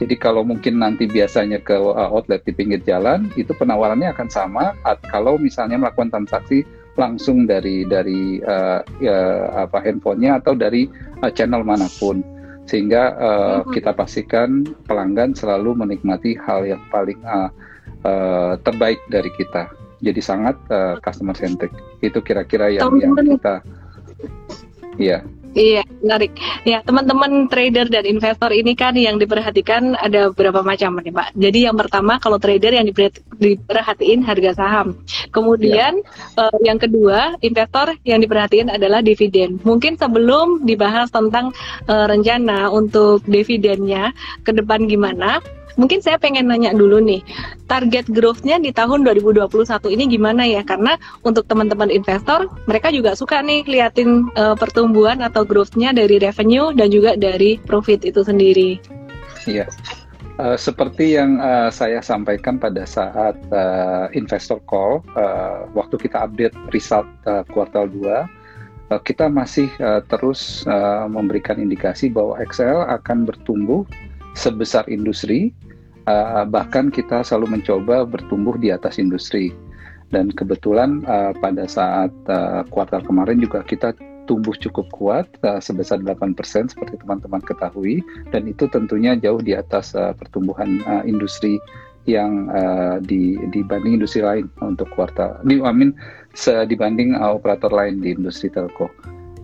jadi 0.00 0.14
kalau 0.16 0.42
mungkin 0.46 0.80
nanti 0.80 1.04
biasanya 1.10 1.60
ke 1.60 1.76
uh, 1.76 2.08
outlet 2.12 2.44
di 2.46 2.52
pinggir 2.56 2.80
jalan, 2.86 3.28
itu 3.36 3.52
penawarannya 3.52 4.12
akan 4.12 4.28
sama. 4.32 4.72
Kalau 5.10 5.36
misalnya 5.36 5.76
melakukan 5.76 6.08
transaksi 6.08 6.64
langsung 6.96 7.48
dari 7.48 7.88
dari 7.88 8.40
uh, 8.44 8.84
ya, 9.00 9.48
apa 9.64 9.80
handphonenya 9.80 10.44
atau 10.44 10.52
dari 10.52 10.88
uh, 11.24 11.32
channel 11.32 11.64
mana 11.64 11.88
pun, 12.00 12.20
sehingga 12.68 13.02
uh, 13.16 13.58
kita 13.72 13.96
pastikan 13.96 14.64
pelanggan 14.84 15.32
selalu 15.32 15.72
menikmati 15.72 16.36
hal 16.36 16.68
yang 16.68 16.82
paling 16.92 17.20
uh, 17.24 17.48
uh, 18.04 18.60
terbaik 18.60 19.00
dari 19.08 19.32
kita. 19.40 19.72
Jadi 20.02 20.18
sangat 20.18 20.58
uh, 20.68 20.98
customer 20.98 21.32
centric. 21.38 21.70
Itu 22.02 22.20
kira-kira 22.20 22.74
yang, 22.74 22.90
yang 22.98 23.14
kita, 23.14 23.62
iya. 24.98 25.22
Iya, 25.52 25.84
menarik. 26.00 26.32
Ya, 26.64 26.80
teman-teman 26.80 27.44
trader 27.52 27.84
dan 27.92 28.08
investor 28.08 28.48
ini 28.56 28.72
kan 28.72 28.96
yang 28.96 29.20
diperhatikan 29.20 29.92
ada 30.00 30.32
beberapa 30.32 30.64
macam 30.64 30.96
nih, 30.96 31.12
Pak. 31.12 31.28
Jadi 31.36 31.58
yang 31.68 31.76
pertama 31.76 32.16
kalau 32.16 32.40
trader 32.40 32.72
yang 32.72 32.88
diperhatiin 32.88 34.24
harga 34.24 34.56
saham. 34.56 34.96
Kemudian 35.28 36.00
ya. 36.00 36.48
uh, 36.48 36.58
yang 36.64 36.80
kedua, 36.80 37.36
investor 37.44 37.92
yang 38.08 38.24
diperhatiin 38.24 38.72
adalah 38.72 39.04
dividen. 39.04 39.60
Mungkin 39.60 40.00
sebelum 40.00 40.64
dibahas 40.64 41.12
tentang 41.12 41.52
uh, 41.84 42.08
rencana 42.08 42.72
untuk 42.72 43.20
dividennya 43.28 44.16
ke 44.48 44.56
depan 44.56 44.88
gimana, 44.88 45.44
Mungkin 45.80 46.04
saya 46.04 46.20
pengen 46.20 46.52
nanya 46.52 46.76
dulu 46.76 47.00
nih, 47.00 47.24
target 47.68 48.08
growth-nya 48.12 48.60
di 48.60 48.74
tahun 48.74 49.04
2021 49.08 49.48
ini 49.88 50.04
gimana 50.08 50.44
ya? 50.44 50.60
Karena 50.60 51.00
untuk 51.24 51.48
teman-teman 51.48 51.88
investor, 51.88 52.48
mereka 52.68 52.92
juga 52.92 53.16
suka 53.16 53.40
nih 53.40 53.64
liatin 53.64 54.28
uh, 54.36 54.52
pertumbuhan 54.52 55.24
atau 55.24 55.46
growth-nya 55.48 55.96
dari 55.96 56.20
revenue 56.20 56.76
dan 56.76 56.92
juga 56.92 57.16
dari 57.16 57.56
profit 57.64 58.04
itu 58.04 58.20
sendiri. 58.20 58.76
Iya. 59.48 59.66
Uh, 60.40 60.56
seperti 60.56 61.20
yang 61.20 61.36
uh, 61.44 61.68
saya 61.68 62.00
sampaikan 62.00 62.56
pada 62.56 62.88
saat 62.88 63.36
uh, 63.52 64.08
investor 64.16 64.64
call, 64.64 65.04
uh, 65.12 65.68
waktu 65.76 66.00
kita 66.00 66.24
update 66.24 66.56
result 66.72 67.04
uh, 67.28 67.44
kuartal 67.52 67.84
2, 67.84 68.08
uh, 68.08 69.00
kita 69.04 69.28
masih 69.28 69.68
uh, 69.80 70.00
terus 70.08 70.64
uh, 70.64 71.04
memberikan 71.04 71.60
indikasi 71.60 72.08
bahwa 72.08 72.40
Excel 72.40 72.80
akan 72.88 73.28
bertumbuh 73.28 73.84
sebesar 74.34 74.88
industri, 74.88 75.52
uh, 76.08 76.44
bahkan 76.48 76.88
kita 76.88 77.22
selalu 77.22 77.60
mencoba 77.60 78.04
bertumbuh 78.08 78.56
di 78.58 78.72
atas 78.72 78.96
industri. 78.98 79.52
Dan 80.12 80.28
kebetulan 80.28 81.00
uh, 81.08 81.32
pada 81.40 81.64
saat 81.64 82.12
uh, 82.28 82.60
kuartal 82.68 83.00
kemarin 83.00 83.40
juga 83.40 83.64
kita 83.64 83.96
tumbuh 84.28 84.54
cukup 84.54 84.86
kuat 84.94 85.26
uh, 85.42 85.58
sebesar 85.58 85.98
8% 86.04 86.36
seperti 86.72 86.94
teman-teman 87.02 87.42
ketahui 87.42 88.04
dan 88.30 88.46
itu 88.46 88.70
tentunya 88.70 89.18
jauh 89.18 89.42
di 89.42 89.56
atas 89.56 89.98
uh, 89.98 90.14
pertumbuhan 90.14 90.78
uh, 90.86 91.02
industri 91.02 91.58
yang 92.06 92.50
uh, 92.50 92.98
di, 92.98 93.38
dibanding 93.54 93.98
industri 93.98 94.26
lain 94.26 94.50
untuk 94.58 94.90
kuartal 94.94 95.38
di 95.46 95.62
I 95.62 95.70
mean, 95.70 95.94
dibanding 96.66 97.14
uh, 97.14 97.38
operator 97.38 97.70
lain 97.70 98.02
di 98.02 98.14
industri 98.14 98.50
telco. 98.50 98.90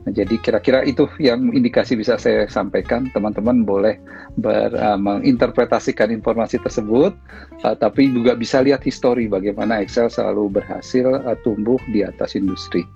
Nah, 0.08 0.16
jadi 0.16 0.40
kira-kira 0.40 0.88
itu 0.88 1.04
yang 1.20 1.52
indikasi 1.52 1.92
bisa 1.92 2.16
saya 2.16 2.48
sampaikan. 2.48 3.12
Teman-teman 3.12 3.60
boleh 3.60 4.00
ber, 4.40 4.72
uh, 4.72 4.96
menginterpretasikan 4.96 6.08
informasi 6.08 6.56
tersebut, 6.64 7.12
uh, 7.60 7.76
tapi 7.76 8.08
juga 8.08 8.32
bisa 8.32 8.64
lihat 8.64 8.80
histori 8.88 9.28
bagaimana 9.28 9.84
Excel 9.84 10.08
selalu 10.08 10.64
berhasil 10.64 11.12
uh, 11.12 11.36
tumbuh 11.44 11.76
di 11.92 12.00
atas 12.00 12.40
industri. 12.40 12.88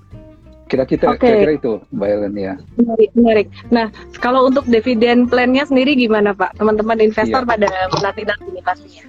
Kira-kira 0.73 1.13
okay. 1.13 1.21
kira-kira 1.21 1.53
itu, 1.61 1.73
Mbak 1.93 2.09
Ellen 2.09 2.33
ya. 2.33 2.55
Menarik, 2.81 3.11
menarik. 3.13 3.47
Nah, 3.69 3.93
kalau 4.25 4.49
untuk 4.49 4.65
dividen 4.65 5.29
plan-nya 5.29 5.69
sendiri 5.69 5.93
gimana 5.93 6.33
Pak? 6.33 6.57
Teman-teman 6.57 6.97
investor 6.97 7.45
yeah. 7.45 7.53
pada 7.53 7.69
menanti-nanti 7.93 8.57
pastinya. 8.65 9.05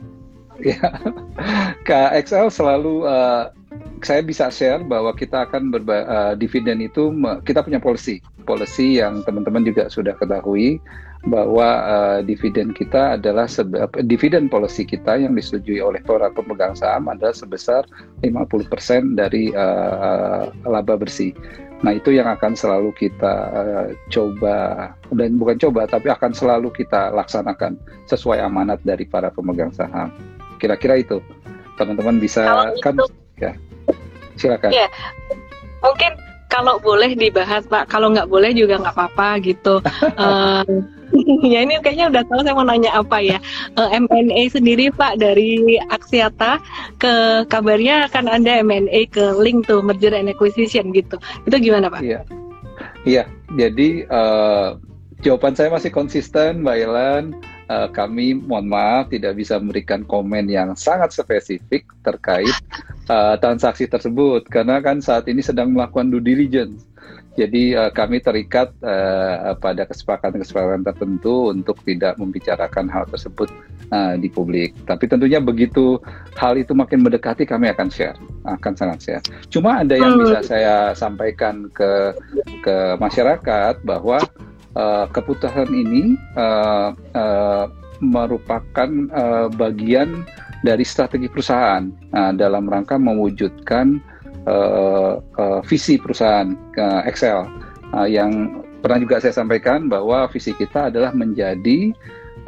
Ya, 1.84 2.16
Excel 2.16 2.48
selalu 2.48 3.04
uh, 3.04 3.52
saya 4.00 4.24
bisa 4.24 4.48
share 4.48 4.82
bahwa 4.82 5.12
kita 5.14 5.46
akan 5.46 5.70
berba 5.70 6.08
uh, 6.08 6.34
dividen 6.34 6.80
itu 6.80 7.12
kita 7.44 7.60
punya 7.60 7.78
policy 7.78 8.24
policy 8.44 9.00
yang 9.00 9.24
teman-teman 9.24 9.64
juga 9.64 9.88
sudah 9.88 10.14
ketahui 10.20 10.78
bahwa 11.24 11.68
uh, 11.88 12.20
dividen 12.20 12.76
kita 12.76 13.16
adalah 13.16 13.48
dividen 14.04 14.52
policy 14.52 14.84
kita 14.84 15.16
yang 15.16 15.40
disetujui 15.40 15.80
oleh 15.80 16.04
para 16.04 16.28
pemegang 16.28 16.76
saham 16.76 17.08
adalah 17.08 17.32
sebesar 17.32 17.88
50% 18.20 19.16
dari 19.16 19.56
uh, 19.56 20.52
laba 20.68 21.00
bersih. 21.00 21.32
Nah, 21.84 21.96
itu 22.00 22.16
yang 22.16 22.28
akan 22.32 22.56
selalu 22.56 22.96
kita 22.96 23.34
uh, 23.52 23.88
coba 24.12 24.92
dan 25.16 25.40
bukan 25.40 25.60
coba 25.60 25.88
tapi 25.88 26.12
akan 26.12 26.36
selalu 26.36 26.72
kita 26.76 27.12
laksanakan 27.16 27.80
sesuai 28.12 28.44
amanat 28.44 28.84
dari 28.84 29.08
para 29.08 29.32
pemegang 29.32 29.72
saham. 29.72 30.12
Kira-kira 30.58 31.00
itu. 31.00 31.20
Teman-teman 31.80 32.22
bisa 32.22 32.70
kan 32.86 32.98
ya 33.42 33.58
silakan. 34.38 34.70
Ya, 34.70 34.88
mungkin 35.82 36.14
kalau 36.50 36.78
boleh 36.78 37.18
dibahas 37.18 37.66
Pak, 37.66 37.90
kalau 37.90 38.14
nggak 38.14 38.30
boleh 38.30 38.54
juga 38.54 38.78
nggak 38.78 38.94
apa-apa 38.94 39.42
gitu. 39.42 39.82
uh, 40.22 40.62
ya 41.54 41.60
ini 41.64 41.78
kayaknya 41.82 42.10
udah 42.10 42.24
tahu 42.26 42.42
saya 42.46 42.56
mau 42.56 42.66
nanya 42.66 42.92
apa 42.94 43.18
ya. 43.22 43.38
Uh, 43.78 43.90
eh, 43.94 44.02
M&A 44.02 44.44
sendiri 44.50 44.90
Pak 44.94 45.22
dari 45.22 45.78
Aksiata 45.90 46.60
ke 46.98 47.46
kabarnya 47.48 48.10
akan 48.10 48.30
ada 48.30 48.62
M&A 48.62 49.06
ke 49.10 49.24
link 49.40 49.70
tuh 49.70 49.82
merger 49.82 50.14
and 50.14 50.30
acquisition 50.30 50.90
gitu. 50.92 51.18
Itu 51.46 51.56
gimana 51.62 51.90
Pak? 51.90 52.02
Iya, 52.02 52.20
iya. 53.06 53.24
Jadi 53.54 54.06
uh, 54.10 54.78
jawaban 55.22 55.54
saya 55.54 55.70
masih 55.70 55.94
konsisten 55.94 56.66
Mbak 56.66 56.78
Ilan 56.82 57.24
uh, 57.74 57.88
kami 57.90 58.38
mohon 58.38 58.70
maaf 58.70 59.10
tidak 59.10 59.34
bisa 59.34 59.58
memberikan 59.58 60.06
komen 60.06 60.46
yang 60.46 60.78
sangat 60.78 61.10
spesifik 61.10 61.90
terkait 62.06 62.54
uh, 63.10 63.36
transaksi 63.42 63.90
tersebut 63.90 64.46
karena 64.48 64.78
kan 64.80 65.02
saat 65.02 65.26
ini 65.26 65.42
sedang 65.42 65.74
melakukan 65.74 66.14
due 66.14 66.22
diligence. 66.22 66.86
Jadi 67.34 67.74
uh, 67.74 67.90
kami 67.90 68.22
terikat 68.22 68.70
uh, 68.86 69.58
pada 69.58 69.90
kesepakatan-kesepakatan 69.90 70.86
tertentu 70.86 71.50
untuk 71.50 71.82
tidak 71.82 72.14
membicarakan 72.22 72.86
hal 72.86 73.10
tersebut 73.10 73.50
uh, 73.90 74.14
di 74.14 74.30
publik. 74.30 74.78
Tapi 74.86 75.10
tentunya 75.10 75.42
begitu 75.42 75.98
hal 76.38 76.62
itu 76.62 76.78
makin 76.78 77.02
mendekati 77.02 77.50
kami 77.50 77.74
akan 77.74 77.90
share, 77.90 78.14
akan 78.46 78.74
sangat 78.78 79.00
share. 79.02 79.24
Cuma 79.50 79.82
ada 79.82 79.98
yang 79.98 80.22
bisa 80.22 80.46
saya 80.46 80.94
sampaikan 80.94 81.74
ke 81.74 82.14
ke 82.62 83.02
masyarakat 83.02 83.82
bahwa 83.82 84.22
uh, 84.78 85.06
keputusan 85.10 85.70
ini 85.72 86.18
uh, 86.38 86.94
uh, 87.16 87.66
merupakan 88.04 88.90
uh, 89.16 89.48
bagian 89.54 90.28
dari 90.64 90.84
strategi 90.84 91.28
perusahaan 91.28 91.92
uh, 92.16 92.32
dalam 92.36 92.68
rangka 92.68 93.00
mewujudkan 93.00 94.00
uh, 94.48 95.20
uh, 95.20 95.60
visi 95.68 96.00
perusahaan 96.00 96.56
uh, 96.80 97.02
Excel 97.08 97.48
uh, 97.96 98.08
yang 98.08 98.64
pernah 98.84 99.00
juga 99.00 99.24
saya 99.24 99.32
sampaikan 99.32 99.88
bahwa 99.88 100.28
visi 100.28 100.52
kita 100.52 100.92
adalah 100.92 101.16
menjadi 101.16 101.96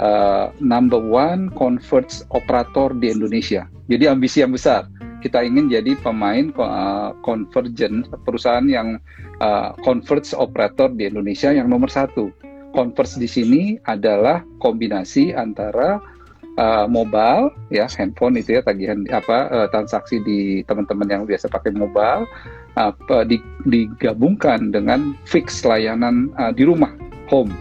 uh, 0.04 0.52
number 0.60 1.00
one 1.00 1.48
converts 1.56 2.28
operator 2.36 2.92
di 3.00 3.12
Indonesia. 3.12 3.68
Jadi 3.88 4.04
ambisi 4.10 4.44
yang 4.44 4.52
besar. 4.52 4.92
Kita 5.24 5.42
ingin 5.42 5.74
jadi 5.74 5.98
pemain 6.06 6.54
uh, 6.62 7.16
convergent 7.26 8.06
perusahaan 8.28 8.68
yang 8.70 9.02
uh, 9.40 9.76
converge 9.84 10.32
operator 10.36 10.92
di 10.92 11.08
Indonesia 11.10 11.52
yang 11.52 11.68
nomor 11.68 11.92
satu. 11.92 12.32
Converge 12.76 13.16
di 13.20 13.30
sini 13.32 13.62
adalah 13.88 14.44
kombinasi 14.60 15.32
antara 15.32 16.04
uh, 16.60 16.88
mobile 16.88 17.52
ya 17.72 17.88
handphone 17.88 18.40
itu 18.40 18.60
ya 18.60 18.62
tagihan 18.64 19.04
apa 19.12 19.48
uh, 19.52 19.68
transaksi 19.72 20.20
di 20.24 20.64
teman-teman 20.68 21.08
yang 21.08 21.24
biasa 21.24 21.48
pakai 21.52 21.72
mobile 21.76 22.28
apa 22.76 23.24
digabungkan 23.64 24.76
dengan 24.76 25.16
fix 25.24 25.64
layanan 25.64 26.32
uh, 26.36 26.52
di 26.52 26.68
rumah 26.68 26.92
home 27.32 27.52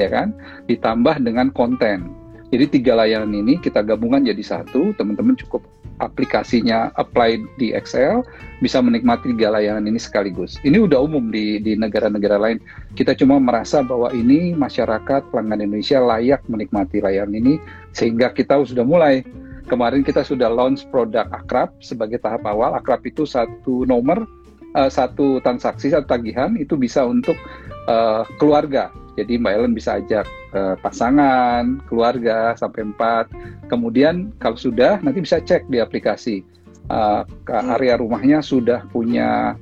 ya 0.00 0.08
kan 0.08 0.32
ditambah 0.68 1.20
dengan 1.20 1.52
konten 1.52 2.08
jadi 2.52 2.64
tiga 2.68 2.92
layanan 2.96 3.32
ini 3.32 3.60
kita 3.60 3.84
gabungkan 3.84 4.24
jadi 4.24 4.40
satu 4.40 4.96
teman-teman 4.96 5.36
cukup 5.36 5.64
aplikasinya 6.02 6.90
apply 6.98 7.38
di 7.56 7.70
Excel 7.70 8.26
bisa 8.58 8.82
menikmati 8.82 9.30
tiga 9.34 9.54
layanan 9.54 9.86
ini 9.86 9.98
sekaligus. 10.02 10.58
Ini 10.66 10.82
udah 10.82 10.98
umum 11.02 11.30
di 11.30 11.62
di 11.62 11.78
negara-negara 11.78 12.38
lain. 12.42 12.58
Kita 12.98 13.14
cuma 13.14 13.38
merasa 13.38 13.80
bahwa 13.86 14.10
ini 14.10 14.54
masyarakat 14.58 15.30
pelanggan 15.30 15.62
Indonesia 15.62 16.02
layak 16.02 16.42
menikmati 16.50 16.98
layanan 16.98 17.38
ini 17.38 17.54
sehingga 17.94 18.34
kita 18.34 18.58
sudah 18.66 18.82
mulai 18.82 19.22
kemarin 19.70 20.02
kita 20.02 20.26
sudah 20.26 20.50
launch 20.50 20.84
produk 20.90 21.30
Akrab 21.30 21.70
sebagai 21.78 22.18
tahap 22.18 22.42
awal. 22.44 22.74
Akrab 22.74 23.02
itu 23.06 23.22
satu 23.22 23.86
nomor 23.86 24.26
uh, 24.74 24.90
satu 24.90 25.38
transaksi 25.40 25.94
satu 25.94 26.06
tagihan 26.10 26.58
itu 26.58 26.74
bisa 26.74 27.06
untuk 27.06 27.38
uh, 27.86 28.26
keluarga. 28.36 28.90
Jadi 29.12 29.36
Mbak 29.36 29.52
Ellen 29.52 29.74
bisa 29.76 30.00
ajak 30.00 30.24
uh, 30.56 30.76
pasangan, 30.80 31.84
keluarga 31.84 32.56
sampai 32.56 32.88
empat. 32.88 33.28
Kemudian 33.68 34.32
kalau 34.40 34.56
sudah 34.56 35.00
nanti 35.04 35.20
bisa 35.20 35.36
cek 35.40 35.68
di 35.68 35.78
aplikasi 35.80 36.40
uh, 36.88 37.28
ke 37.44 37.52
area 37.76 38.00
rumahnya 38.00 38.40
sudah 38.40 38.88
punya 38.88 39.52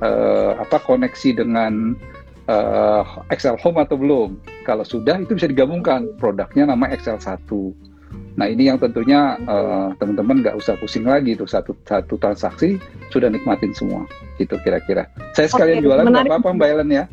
uh, 0.00 0.52
apa 0.56 0.80
koneksi 0.80 1.36
dengan 1.36 1.92
uh, 2.48 3.04
Excel 3.28 3.60
Home 3.60 3.84
atau 3.84 4.00
belum. 4.00 4.40
Kalau 4.64 4.84
sudah 4.88 5.20
itu 5.20 5.36
bisa 5.36 5.48
digabungkan 5.48 6.08
produknya 6.16 6.72
nama 6.72 6.88
Excel 6.88 7.20
1. 7.20 7.44
Nah 8.34 8.50
ini 8.50 8.66
yang 8.66 8.82
tentunya 8.82 9.38
uh, 9.46 9.94
teman-teman 10.00 10.42
nggak 10.42 10.58
usah 10.58 10.74
pusing 10.82 11.06
lagi 11.06 11.38
tuh 11.38 11.46
satu 11.46 11.76
satu 11.86 12.18
transaksi 12.18 12.82
sudah 13.14 13.30
nikmatin 13.30 13.70
semua 13.70 14.08
gitu 14.42 14.58
kira-kira. 14.66 15.06
Saya 15.38 15.46
sekalian 15.46 15.78
Oke, 15.82 15.86
jualan 15.86 16.04
nggak 16.10 16.26
apa-apa 16.26 16.50
Mbak 16.58 16.68
Ellen 16.72 16.90
ya? 16.90 17.04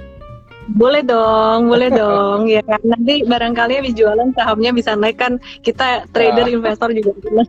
Boleh 0.69 1.01
dong, 1.01 1.73
boleh 1.73 1.89
dong 1.89 2.45
ya 2.45 2.61
kan. 2.61 2.81
Nanti 2.85 3.25
barangkali 3.25 3.81
habis 3.81 3.97
jualan 3.97 4.29
sahamnya 4.37 4.71
bisa 4.71 4.93
naik 4.93 5.17
kan 5.17 5.41
kita 5.65 6.05
trader 6.13 6.45
ah. 6.45 6.53
investor 6.53 6.89
juga. 6.93 7.17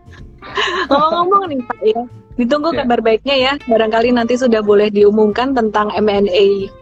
Ngomong-ngomong 0.90 1.42
nih 1.52 1.60
Pak 1.62 1.80
ya, 1.86 2.02
ditunggu 2.40 2.72
yeah. 2.72 2.82
kabar 2.82 3.00
baiknya 3.04 3.36
ya. 3.36 3.52
Barangkali 3.68 4.10
nanti 4.16 4.34
sudah 4.40 4.64
boleh 4.64 4.88
diumumkan 4.88 5.54
tentang 5.54 5.92
M&A 5.94 6.72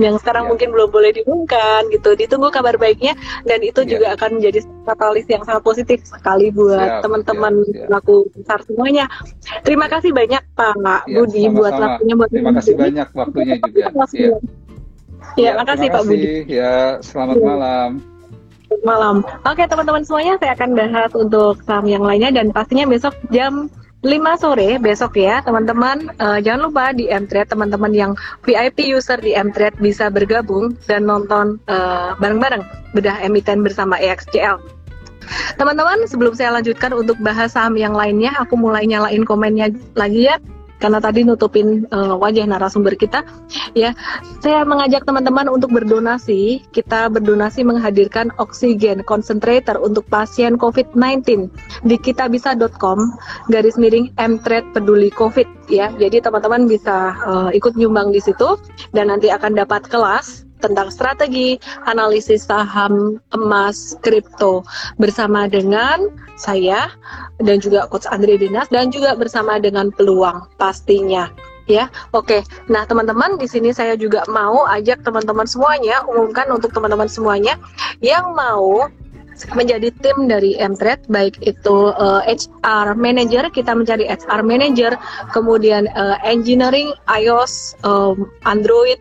yang 0.00 0.16
sekarang 0.16 0.48
yeah. 0.48 0.50
mungkin 0.56 0.68
belum 0.72 0.88
boleh 0.88 1.10
diumumkan 1.12 1.90
gitu. 1.92 2.16
Ditunggu 2.16 2.48
kabar 2.48 2.80
baiknya 2.80 3.12
dan 3.44 3.60
itu 3.60 3.84
yeah. 3.84 3.90
juga 3.90 4.06
akan 4.16 4.40
menjadi 4.40 4.64
katalis 4.88 5.26
yang 5.28 5.42
sangat 5.44 5.62
positif 5.66 5.98
sekali 6.06 6.48
buat 6.54 7.04
teman-teman 7.04 7.60
pelaku 7.90 8.30
besar 8.32 8.62
semuanya. 8.64 9.04
Terima 9.66 9.90
kasih 9.90 10.14
banyak 10.16 10.40
Pak 10.56 10.74
yeah, 10.80 11.12
Budi 11.12 11.44
sama-sama. 11.44 11.58
buat 11.58 11.74
waktunya 11.76 12.14
buat 12.16 12.30
Terima 12.30 12.52
kasih 12.56 12.74
banyak 12.78 13.08
waktunya 13.12 13.54
juga. 13.60 14.38
Ya, 15.38 15.52
ya, 15.54 15.62
makasih 15.62 15.88
Pak 15.92 16.02
Budi. 16.06 16.34
Ya, 16.48 16.98
selamat 17.04 17.36
ya. 17.38 17.44
malam 17.46 17.90
malam. 18.86 19.26
Oke 19.44 19.66
teman-teman 19.66 20.06
semuanya 20.06 20.38
saya 20.38 20.54
akan 20.54 20.78
bahas 20.78 21.10
untuk 21.12 21.58
saham 21.66 21.90
yang 21.90 22.06
lainnya 22.06 22.30
dan 22.30 22.54
pastinya 22.54 22.86
besok 22.86 23.12
jam 23.34 23.66
5 24.00 24.16
sore 24.40 24.80
besok 24.80 25.20
ya 25.20 25.44
teman-teman 25.44 26.08
uh, 26.16 26.40
jangan 26.40 26.72
lupa 26.72 26.96
di 26.96 27.04
Mtrade 27.12 27.52
teman-teman 27.52 27.92
yang 27.92 28.12
VIP 28.48 28.88
user 28.88 29.20
di 29.20 29.36
Mtrade 29.36 29.76
bisa 29.76 30.08
bergabung 30.08 30.72
dan 30.88 31.04
nonton 31.04 31.60
uh, 31.68 32.16
bareng-bareng 32.16 32.64
bedah 32.96 33.20
emiten 33.20 33.60
bersama 33.60 34.00
EXCL. 34.00 34.56
Teman-teman 35.60 36.08
sebelum 36.08 36.32
saya 36.32 36.56
lanjutkan 36.56 36.96
untuk 36.96 37.20
bahas 37.20 37.52
saham 37.52 37.76
yang 37.76 37.92
lainnya 37.92 38.32
aku 38.40 38.56
mulai 38.56 38.88
nyalain 38.88 39.22
komennya 39.28 39.68
lagi 39.92 40.32
ya 40.32 40.40
karena 40.80 40.98
tadi 40.98 41.22
nutupin 41.22 41.84
uh, 41.92 42.16
wajah 42.16 42.48
narasumber 42.48 42.96
kita 42.96 43.22
ya. 43.76 43.92
Saya 44.40 44.64
mengajak 44.64 45.04
teman-teman 45.04 45.46
untuk 45.52 45.70
berdonasi. 45.70 46.64
Kita 46.72 47.12
berdonasi 47.12 47.62
menghadirkan 47.62 48.32
oksigen 48.40 49.04
concentrator 49.04 49.76
untuk 49.78 50.08
pasien 50.08 50.56
COVID-19 50.56 51.52
di 51.84 51.96
kitabisa.com 52.00 52.98
garis 53.52 53.76
miring 53.76 54.10
mtrade 54.16 54.66
peduli 54.72 55.12
COVID 55.12 55.46
ya. 55.68 55.92
Jadi 56.00 56.24
teman-teman 56.24 56.66
bisa 56.66 57.14
uh, 57.22 57.50
ikut 57.52 57.76
nyumbang 57.76 58.10
di 58.10 58.18
situ 58.18 58.56
dan 58.96 59.12
nanti 59.12 59.28
akan 59.28 59.54
dapat 59.54 59.86
kelas 59.86 60.49
tentang 60.60 60.92
strategi 60.92 61.56
analisis 61.88 62.46
saham 62.46 63.18
emas 63.34 63.96
kripto 64.04 64.62
bersama 65.00 65.48
dengan 65.48 66.12
saya 66.36 66.92
dan 67.40 67.60
juga 67.60 67.88
coach 67.88 68.08
Andre 68.08 68.40
Dinas 68.40 68.68
dan 68.72 68.92
juga 68.92 69.16
bersama 69.16 69.60
dengan 69.60 69.92
peluang 69.92 70.48
pastinya 70.60 71.28
ya. 71.70 71.86
Oke. 72.10 72.42
Nah, 72.66 72.82
teman-teman 72.82 73.38
di 73.38 73.46
sini 73.46 73.70
saya 73.70 73.94
juga 73.94 74.26
mau 74.26 74.66
ajak 74.66 75.06
teman-teman 75.06 75.46
semuanya 75.46 76.02
umumkan 76.10 76.50
untuk 76.50 76.74
teman-teman 76.74 77.06
semuanya 77.06 77.54
yang 78.02 78.34
mau 78.34 78.90
menjadi 79.56 79.88
tim 80.04 80.28
dari 80.28 80.52
Mtrade 80.60 81.08
baik 81.08 81.40
itu 81.40 81.94
uh, 81.96 82.20
eh, 82.28 82.36
HR 82.36 82.92
manager 82.92 83.48
kita 83.48 83.72
mencari 83.72 84.04
HR 84.04 84.44
manager 84.44 84.92
kemudian 85.32 85.88
uh, 85.96 86.20
engineering 86.20 86.92
iOS 87.08 87.72
um, 87.80 88.28
Android 88.44 89.00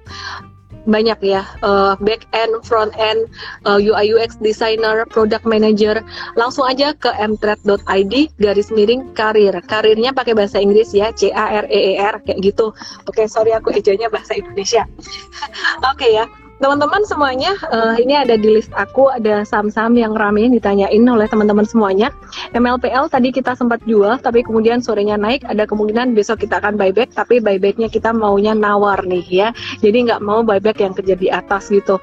banyak 0.87 1.19
ya 1.23 1.43
uh, 1.65 1.95
back 1.99 2.27
end, 2.31 2.53
front 2.63 2.93
end, 2.95 3.27
uh, 3.67 3.79
UI 3.79 4.13
UX 4.13 4.39
designer, 4.39 5.03
product 5.07 5.43
manager. 5.43 5.99
Langsung 6.39 6.67
aja 6.67 6.95
ke 6.95 7.11
mtrade.id 7.15 8.13
garis 8.39 8.69
miring 8.71 9.11
karir. 9.15 9.55
Karirnya 9.65 10.15
pakai 10.15 10.35
bahasa 10.35 10.61
Inggris 10.61 10.95
ya, 10.95 11.11
C 11.15 11.33
A 11.33 11.63
R 11.63 11.65
E 11.67 11.95
E 11.95 11.99
R 11.99 12.21
kayak 12.23 12.39
gitu. 12.43 12.71
Oke, 13.07 13.23
okay, 13.23 13.25
sorry 13.27 13.51
aku 13.51 13.73
ejanya 13.73 14.07
bahasa 14.07 14.37
Indonesia. 14.37 14.83
Oke 15.89 16.05
okay, 16.07 16.11
ya 16.19 16.27
teman-teman 16.59 17.01
semuanya 17.07 17.55
uh, 17.71 17.95
ini 17.95 18.19
ada 18.19 18.35
di 18.35 18.59
list 18.59 18.71
aku 18.75 19.07
ada 19.07 19.47
saham-saham 19.47 19.95
yang 19.95 20.11
rame 20.11 20.51
ditanyain 20.51 21.01
oleh 21.07 21.25
teman-teman 21.31 21.63
semuanya. 21.63 22.11
MLPL 22.51 23.07
tadi 23.07 23.31
kita 23.31 23.55
sempat 23.55 23.79
jual 23.87 24.19
tapi 24.19 24.43
kemudian 24.43 24.83
sorenya 24.83 25.15
naik. 25.15 25.47
Ada 25.47 25.63
kemungkinan 25.65 26.11
besok 26.13 26.43
kita 26.43 26.59
akan 26.59 26.75
buyback 26.75 27.15
tapi 27.15 27.39
buybacknya 27.39 27.87
kita 27.87 28.11
maunya 28.11 28.51
nawar 28.51 28.99
nih 29.07 29.25
ya. 29.25 29.47
Jadi 29.79 30.11
nggak 30.11 30.21
mau 30.21 30.43
buyback 30.43 30.83
yang 30.83 30.91
kerja 30.91 31.15
di 31.15 31.31
atas 31.31 31.71
gitu. 31.71 31.97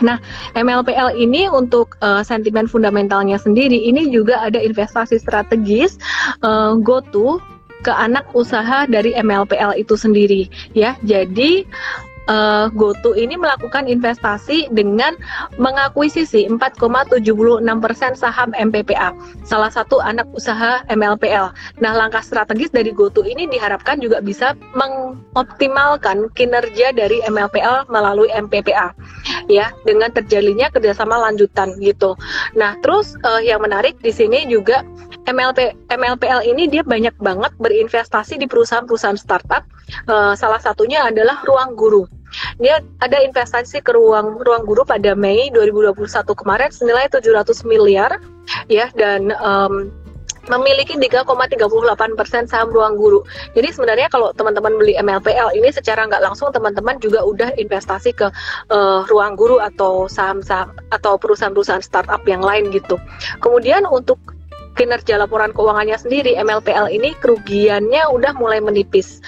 Nah, 0.00 0.16
MLPL 0.56 1.12
ini 1.20 1.44
untuk 1.50 2.00
uh, 2.00 2.24
sentimen 2.24 2.64
fundamentalnya 2.64 3.36
sendiri 3.36 3.76
ini 3.76 4.08
juga 4.08 4.40
ada 4.40 4.56
investasi 4.56 5.20
strategis 5.20 6.00
uh, 6.40 6.72
GoTo 6.80 7.36
ke 7.80 7.92
anak 7.92 8.28
usaha 8.36 8.84
dari 8.84 9.16
MLPL 9.16 9.76
itu 9.76 9.96
sendiri 9.96 10.48
ya. 10.76 10.96
Jadi 11.04 11.64
uh, 12.28 12.66
GoTo 12.74 13.16
ini 13.16 13.38
melakukan 13.38 13.88
investasi 13.88 14.68
dengan 14.74 15.16
mengakuisisi 15.56 16.50
4,76% 16.50 17.22
saham 18.18 18.50
MPPA, 18.52 19.14
salah 19.46 19.70
satu 19.72 20.02
anak 20.02 20.28
usaha 20.34 20.84
MLPL. 20.90 21.54
Nah, 21.80 21.92
langkah 21.94 22.20
strategis 22.20 22.68
dari 22.74 22.90
GoTo 22.92 23.24
ini 23.24 23.48
diharapkan 23.48 24.02
juga 24.02 24.20
bisa 24.20 24.52
mengoptimalkan 24.76 26.28
kinerja 26.36 26.92
dari 26.92 27.22
MLPL 27.24 27.88
melalui 27.88 28.28
MPPA, 28.34 28.92
ya, 29.48 29.72
dengan 29.86 30.12
terjalinnya 30.12 30.68
kerjasama 30.74 31.16
lanjutan 31.30 31.78
gitu. 31.80 32.18
Nah, 32.58 32.76
terus 32.84 33.16
uh, 33.24 33.40
yang 33.40 33.62
menarik 33.62 33.96
di 34.02 34.10
sini 34.12 34.44
juga 34.50 34.82
MLP 35.30 35.76
MLPL 35.92 36.42
ini 36.48 36.66
dia 36.66 36.82
banyak 36.82 37.14
banget 37.22 37.52
berinvestasi 37.62 38.40
di 38.40 38.50
perusahaan-perusahaan 38.50 39.20
startup. 39.20 39.62
Uh, 40.06 40.34
salah 40.34 40.58
satunya 40.58 41.06
adalah 41.06 41.42
Ruang 41.46 41.78
Guru. 41.78 42.09
Dia 42.62 42.78
ada 43.02 43.18
investasi 43.18 43.82
ke 43.82 43.90
ruang 43.90 44.38
ruang 44.40 44.62
guru 44.62 44.86
pada 44.86 45.18
Mei 45.18 45.50
2021 45.50 46.06
kemarin 46.36 46.70
senilai 46.70 47.10
700 47.10 47.66
miliar 47.66 48.22
ya 48.70 48.86
dan 48.94 49.34
um, 49.42 49.90
memiliki 50.48 50.96
3,38 50.96 52.18
persen 52.18 52.48
saham 52.48 52.72
ruang 52.72 52.96
guru. 52.96 53.20
Jadi 53.52 53.76
sebenarnya 53.76 54.08
kalau 54.08 54.32
teman-teman 54.32 54.72
beli 54.80 54.96
MLPL 54.96 55.52
ini 55.52 55.68
secara 55.68 56.08
nggak 56.08 56.22
langsung 56.24 56.48
teman-teman 56.50 56.96
juga 56.98 57.20
udah 57.22 57.52
investasi 57.60 58.16
ke 58.16 58.32
uh, 58.72 59.04
ruang 59.06 59.36
guru 59.36 59.60
atau 59.60 60.08
saham-saham 60.08 60.72
atau 60.90 61.20
perusahaan-perusahaan 61.20 61.84
startup 61.84 62.24
yang 62.24 62.40
lain 62.40 62.72
gitu. 62.72 62.96
Kemudian 63.44 63.84
untuk 63.84 64.16
kinerja 64.74 65.18
laporan 65.20 65.50
keuangannya 65.54 65.98
sendiri 65.98 66.36
MLPL 66.38 66.90
ini 66.90 67.14
kerugiannya 67.18 68.06
udah 68.10 68.32
mulai 68.38 68.62
menipis. 68.62 69.20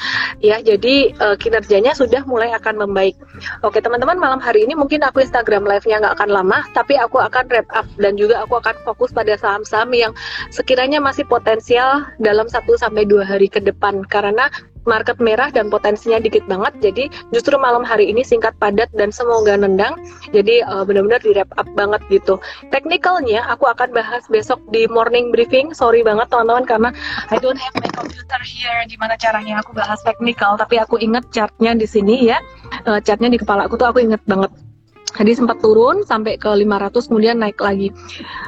Ya 0.42 0.58
jadi 0.62 1.14
uh, 1.18 1.36
kinerjanya 1.38 1.94
sudah 1.94 2.22
mulai 2.26 2.50
akan 2.54 2.86
membaik. 2.86 3.18
Oke 3.66 3.82
teman-teman 3.82 4.18
malam 4.18 4.40
hari 4.42 4.64
ini 4.66 4.78
mungkin 4.78 5.02
aku 5.02 5.22
Instagram 5.22 5.66
live-nya 5.66 6.02
nggak 6.02 6.14
akan 6.20 6.30
lama 6.30 6.58
tapi 6.72 6.98
aku 6.98 7.20
akan 7.20 7.44
wrap 7.50 7.68
up 7.74 7.86
dan 7.98 8.14
juga 8.16 8.42
aku 8.42 8.58
akan 8.58 8.74
fokus 8.86 9.10
pada 9.10 9.34
saham-saham 9.38 9.90
yang 9.94 10.12
sekiranya 10.50 10.98
masih 10.98 11.26
potensial 11.26 12.06
dalam 12.22 12.46
1 12.48 12.62
sampai 12.78 13.06
dua 13.06 13.26
hari 13.26 13.46
ke 13.50 13.60
depan. 13.62 14.02
Karena 14.06 14.48
market 14.84 15.18
merah 15.18 15.48
dan 15.50 15.68
potensinya 15.68 16.18
dikit 16.22 16.44
banget. 16.46 16.72
Jadi 16.82 17.04
justru 17.34 17.54
malam 17.58 17.82
hari 17.82 18.10
ini 18.10 18.22
singkat 18.22 18.54
padat 18.58 18.88
dan 18.94 19.10
semoga 19.10 19.54
nendang. 19.58 19.98
Jadi 20.30 20.62
uh, 20.64 20.86
benar-benar 20.86 21.20
di 21.22 21.34
wrap 21.34 21.50
up 21.58 21.68
banget 21.74 22.02
gitu. 22.08 22.38
Teknikalnya 22.70 23.46
aku 23.50 23.66
akan 23.68 23.90
bahas 23.92 24.24
besok 24.30 24.62
di 24.70 24.86
morning 24.90 25.34
briefing. 25.34 25.74
Sorry 25.74 26.06
banget 26.06 26.30
teman-teman 26.30 26.64
karena 26.64 26.90
I 27.30 27.36
don't 27.42 27.58
have 27.58 27.74
my 27.78 27.90
computer 27.90 28.40
here. 28.46 28.84
Gimana 28.86 29.18
caranya 29.18 29.60
aku 29.60 29.74
bahas 29.74 29.98
teknikal? 30.06 30.54
Tapi 30.54 30.78
aku 30.78 31.02
inget 31.02 31.26
chartnya 31.34 31.74
di 31.74 31.86
sini 31.88 32.30
ya. 32.30 32.38
Uh, 32.86 33.02
chartnya 33.02 33.28
di 33.32 33.38
kepala 33.40 33.66
aku 33.66 33.74
tuh 33.74 33.90
aku 33.90 33.98
inget 34.02 34.22
banget. 34.24 34.50
Jadi 35.12 35.32
sempat 35.36 35.60
turun 35.60 36.00
sampai 36.08 36.40
ke 36.40 36.48
500 36.48 37.08
kemudian 37.12 37.36
naik 37.36 37.60
lagi. 37.60 37.92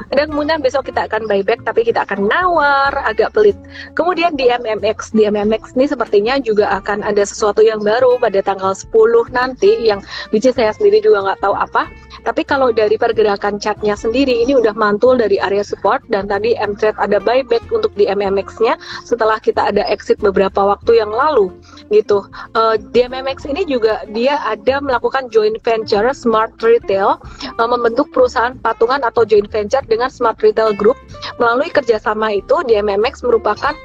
Dan 0.09 0.33
kemudian 0.33 0.59
besok 0.65 0.89
kita 0.89 1.05
akan 1.05 1.29
buyback 1.29 1.61
tapi 1.61 1.85
kita 1.85 2.01
akan 2.03 2.25
nawar 2.25 2.93
agak 3.05 3.31
pelit. 3.37 3.57
Kemudian 3.93 4.33
di 4.33 4.49
MMX, 4.49 5.13
di 5.13 5.29
MMX 5.29 5.77
ini 5.77 5.85
sepertinya 5.85 6.41
juga 6.41 6.73
akan 6.81 7.05
ada 7.05 7.21
sesuatu 7.21 7.61
yang 7.61 7.85
baru 7.85 8.17
pada 8.17 8.41
tanggal 8.41 8.73
10 8.73 8.89
nanti 9.29 9.77
yang 9.85 10.01
which 10.33 10.45
saya 10.49 10.73
sendiri 10.73 11.01
juga 11.05 11.21
nggak 11.25 11.39
tahu 11.45 11.53
apa. 11.53 11.85
Tapi 12.25 12.41
kalau 12.41 12.73
dari 12.73 12.97
pergerakan 12.97 13.61
chartnya 13.61 13.93
sendiri 13.93 14.41
ini 14.41 14.57
udah 14.57 14.73
mantul 14.73 15.15
dari 15.15 15.37
area 15.37 15.61
support 15.61 16.01
dan 16.09 16.25
tadi 16.25 16.57
M-Trade 16.57 16.97
ada 16.97 17.21
buyback 17.21 17.63
untuk 17.69 17.93
di 17.93 18.09
MMX-nya 18.09 18.75
setelah 19.05 19.37
kita 19.37 19.69
ada 19.69 19.85
exit 19.85 20.17
beberapa 20.17 20.65
waktu 20.65 20.97
yang 20.99 21.13
lalu 21.13 21.53
gitu. 21.93 22.25
Uh, 22.57 22.75
di 22.91 23.05
MMX 23.05 23.45
ini 23.45 23.63
juga 23.69 24.01
dia 24.09 24.41
ada 24.41 24.81
melakukan 24.81 25.29
joint 25.29 25.61
venture 25.61 26.09
Smart 26.17 26.57
Retail 26.59 27.21
uh, 27.61 27.69
membentuk 27.69 28.09
perusahaan 28.09 28.57
patungan 28.57 29.05
atau 29.05 29.21
joint 29.23 29.47
venture 29.47 29.85
dengan 29.85 30.09
Smart 30.09 30.41
Retail 30.41 30.73
Group. 30.73 30.97
Melalui 31.37 31.69
kerjasama 31.69 32.33
itu, 32.33 32.65
DMMX 32.65 33.21
merupakan 33.21 33.77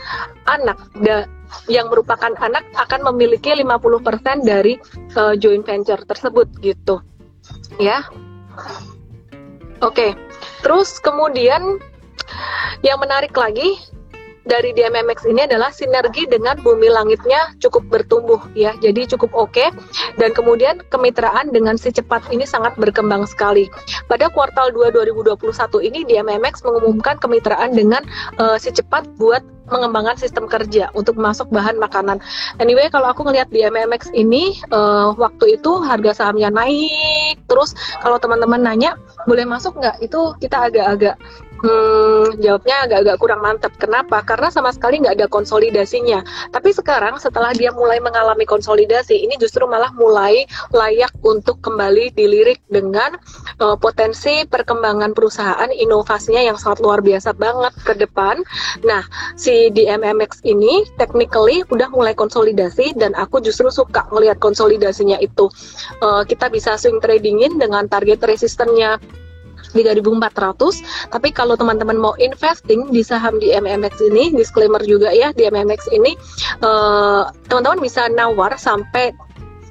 anak 0.48 0.80
da 1.04 1.28
yang 1.66 1.90
merupakan 1.90 2.30
anak 2.38 2.62
akan 2.78 3.10
memiliki 3.10 3.50
50% 3.50 4.46
dari 4.46 4.78
uh, 5.18 5.34
joint 5.34 5.66
venture 5.66 6.00
tersebut 6.06 6.46
gitu. 6.62 7.02
Ya. 7.82 8.06
Oke. 9.80 9.84
Okay. 9.84 10.10
Terus 10.60 11.00
kemudian 11.00 11.80
yang 12.84 13.00
menarik 13.00 13.32
lagi 13.32 13.80
dari 14.48 14.72
DMMX 14.72 15.28
ini 15.28 15.44
adalah 15.44 15.70
sinergi 15.70 16.24
dengan 16.24 16.56
bumi 16.58 16.88
langitnya 16.88 17.52
cukup 17.60 17.86
bertumbuh 17.92 18.40
ya 18.56 18.72
jadi 18.80 19.06
cukup 19.14 19.30
oke 19.36 19.52
okay. 19.52 19.68
dan 20.16 20.32
kemudian 20.32 20.80
kemitraan 20.88 21.52
dengan 21.52 21.76
si 21.76 21.92
cepat 21.92 22.24
ini 22.32 22.48
sangat 22.48 22.74
berkembang 22.80 23.28
sekali 23.28 23.68
pada 24.08 24.32
kuartal 24.32 24.72
2 24.72 24.96
2021 24.96 25.38
ini 25.86 26.00
DMMX 26.08 26.64
mengumumkan 26.64 27.20
kemitraan 27.20 27.76
dengan 27.76 28.02
uh, 28.40 28.56
si 28.56 28.72
cepat 28.72 29.04
buat 29.20 29.44
mengembangkan 29.70 30.18
sistem 30.18 30.50
kerja 30.50 30.90
untuk 30.92 31.16
masuk 31.16 31.48
bahan 31.48 31.78
makanan. 31.78 32.18
Anyway, 32.58 32.90
kalau 32.90 33.08
aku 33.10 33.24
ngelihat 33.24 33.48
di 33.48 33.62
MMX 33.64 34.10
ini 34.12 34.58
uh, 34.74 35.14
waktu 35.14 35.56
itu 35.56 35.80
harga 35.80 36.26
sahamnya 36.26 36.50
naik 36.50 37.38
terus 37.46 37.72
kalau 38.02 38.18
teman-teman 38.18 38.60
nanya 38.60 38.98
boleh 39.24 39.46
masuk 39.46 39.78
nggak? 39.78 40.02
Itu 40.02 40.34
kita 40.42 40.68
agak-agak 40.68 41.16
Hmm, 41.60 42.40
jawabnya 42.40 42.88
agak-agak 42.88 43.16
kurang 43.20 43.40
mantap. 43.44 43.72
Kenapa? 43.76 44.24
Karena 44.24 44.48
sama 44.48 44.72
sekali 44.72 45.04
nggak 45.04 45.20
ada 45.20 45.28
konsolidasinya. 45.28 46.24
Tapi 46.48 46.72
sekarang 46.72 47.20
setelah 47.20 47.52
dia 47.52 47.68
mulai 47.68 48.00
mengalami 48.00 48.48
konsolidasi, 48.48 49.12
ini 49.20 49.36
justru 49.36 49.68
malah 49.68 49.92
mulai 49.92 50.48
layak 50.72 51.12
untuk 51.20 51.60
kembali 51.60 52.16
dilirik 52.16 52.64
dengan 52.72 53.20
uh, 53.60 53.76
potensi 53.76 54.48
perkembangan 54.48 55.12
perusahaan 55.12 55.68
inovasinya 55.68 56.40
yang 56.40 56.56
sangat 56.56 56.80
luar 56.80 57.04
biasa 57.04 57.36
banget 57.36 57.76
ke 57.84 57.92
depan. 57.92 58.40
Nah, 58.80 59.04
si 59.36 59.68
DMMX 59.68 60.40
ini 60.48 60.88
technically 60.96 61.60
udah 61.68 61.92
mulai 61.92 62.16
konsolidasi 62.16 62.96
dan 62.96 63.12
aku 63.12 63.44
justru 63.44 63.68
suka 63.68 64.08
melihat 64.16 64.40
konsolidasinya 64.40 65.20
itu. 65.20 65.52
Uh, 66.00 66.24
kita 66.24 66.48
bisa 66.48 66.80
swing 66.80 67.04
tradingin 67.04 67.60
dengan 67.60 67.84
target 67.84 68.24
resistennya 68.24 68.96
3400 69.72 71.12
tapi 71.14 71.28
kalau 71.30 71.54
teman-teman 71.54 71.96
mau 71.96 72.14
investing 72.18 72.90
di 72.90 73.02
saham 73.02 73.38
di 73.38 73.54
MMX 73.54 74.02
ini 74.10 74.34
disclaimer 74.34 74.82
juga 74.84 75.10
ya 75.14 75.30
di 75.34 75.46
MMX 75.46 75.90
ini 75.94 76.14
eh, 76.62 77.22
teman-teman 77.48 77.78
uh, 77.78 77.84
bisa 77.84 78.06
nawar 78.12 78.54
sampai 78.58 79.14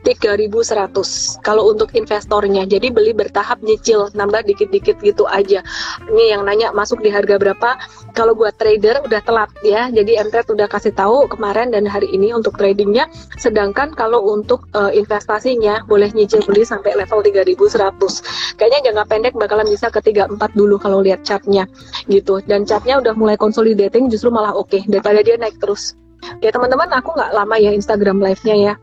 3100 0.04 1.44
kalau 1.44 1.68
untuk 1.72 1.92
investornya. 1.96 2.64
Jadi 2.64 2.92
beli 2.94 3.12
bertahap 3.12 3.60
nyicil, 3.60 4.12
nambah 4.16 4.48
dikit-dikit 4.48 5.00
gitu 5.04 5.28
aja. 5.28 5.60
Ini 6.08 6.38
yang 6.38 6.42
nanya 6.48 6.72
masuk 6.72 7.04
di 7.04 7.12
harga 7.12 7.36
berapa? 7.36 7.80
Kalau 8.16 8.34
buat 8.36 8.56
trader 8.56 9.04
udah 9.04 9.22
telat 9.24 9.52
ya. 9.62 9.92
Jadi 9.92 10.16
MTR 10.20 10.48
udah 10.48 10.68
kasih 10.72 10.96
tahu 10.96 11.28
kemarin 11.28 11.72
dan 11.72 11.84
hari 11.86 12.08
ini 12.12 12.32
untuk 12.32 12.56
tradingnya. 12.56 13.12
Sedangkan 13.36 13.92
kalau 13.94 14.24
untuk 14.32 14.68
uh, 14.76 14.92
investasinya 14.92 15.84
boleh 15.86 16.12
nyicil 16.16 16.44
beli 16.48 16.64
sampai 16.64 16.96
level 16.96 17.20
3100. 17.24 18.56
Kayaknya 18.56 18.80
jangka 18.92 19.04
pendek 19.08 19.34
bakalan 19.36 19.68
bisa 19.68 19.92
ke 19.92 20.00
34 20.00 20.36
dulu 20.56 20.80
kalau 20.80 21.04
lihat 21.04 21.24
chartnya 21.28 21.68
gitu. 22.08 22.40
Dan 22.44 22.64
chartnya 22.64 23.00
udah 23.00 23.14
mulai 23.16 23.36
consolidating 23.36 24.08
justru 24.08 24.32
malah 24.32 24.56
oke 24.56 24.72
okay, 24.72 24.82
daripada 24.88 25.20
dia 25.22 25.36
naik 25.36 25.60
terus. 25.60 25.96
Ya 26.44 26.52
teman-teman 26.52 26.92
aku 26.92 27.16
nggak 27.16 27.32
lama 27.32 27.56
ya 27.56 27.72
Instagram 27.72 28.20
live-nya 28.20 28.56
ya 28.60 28.74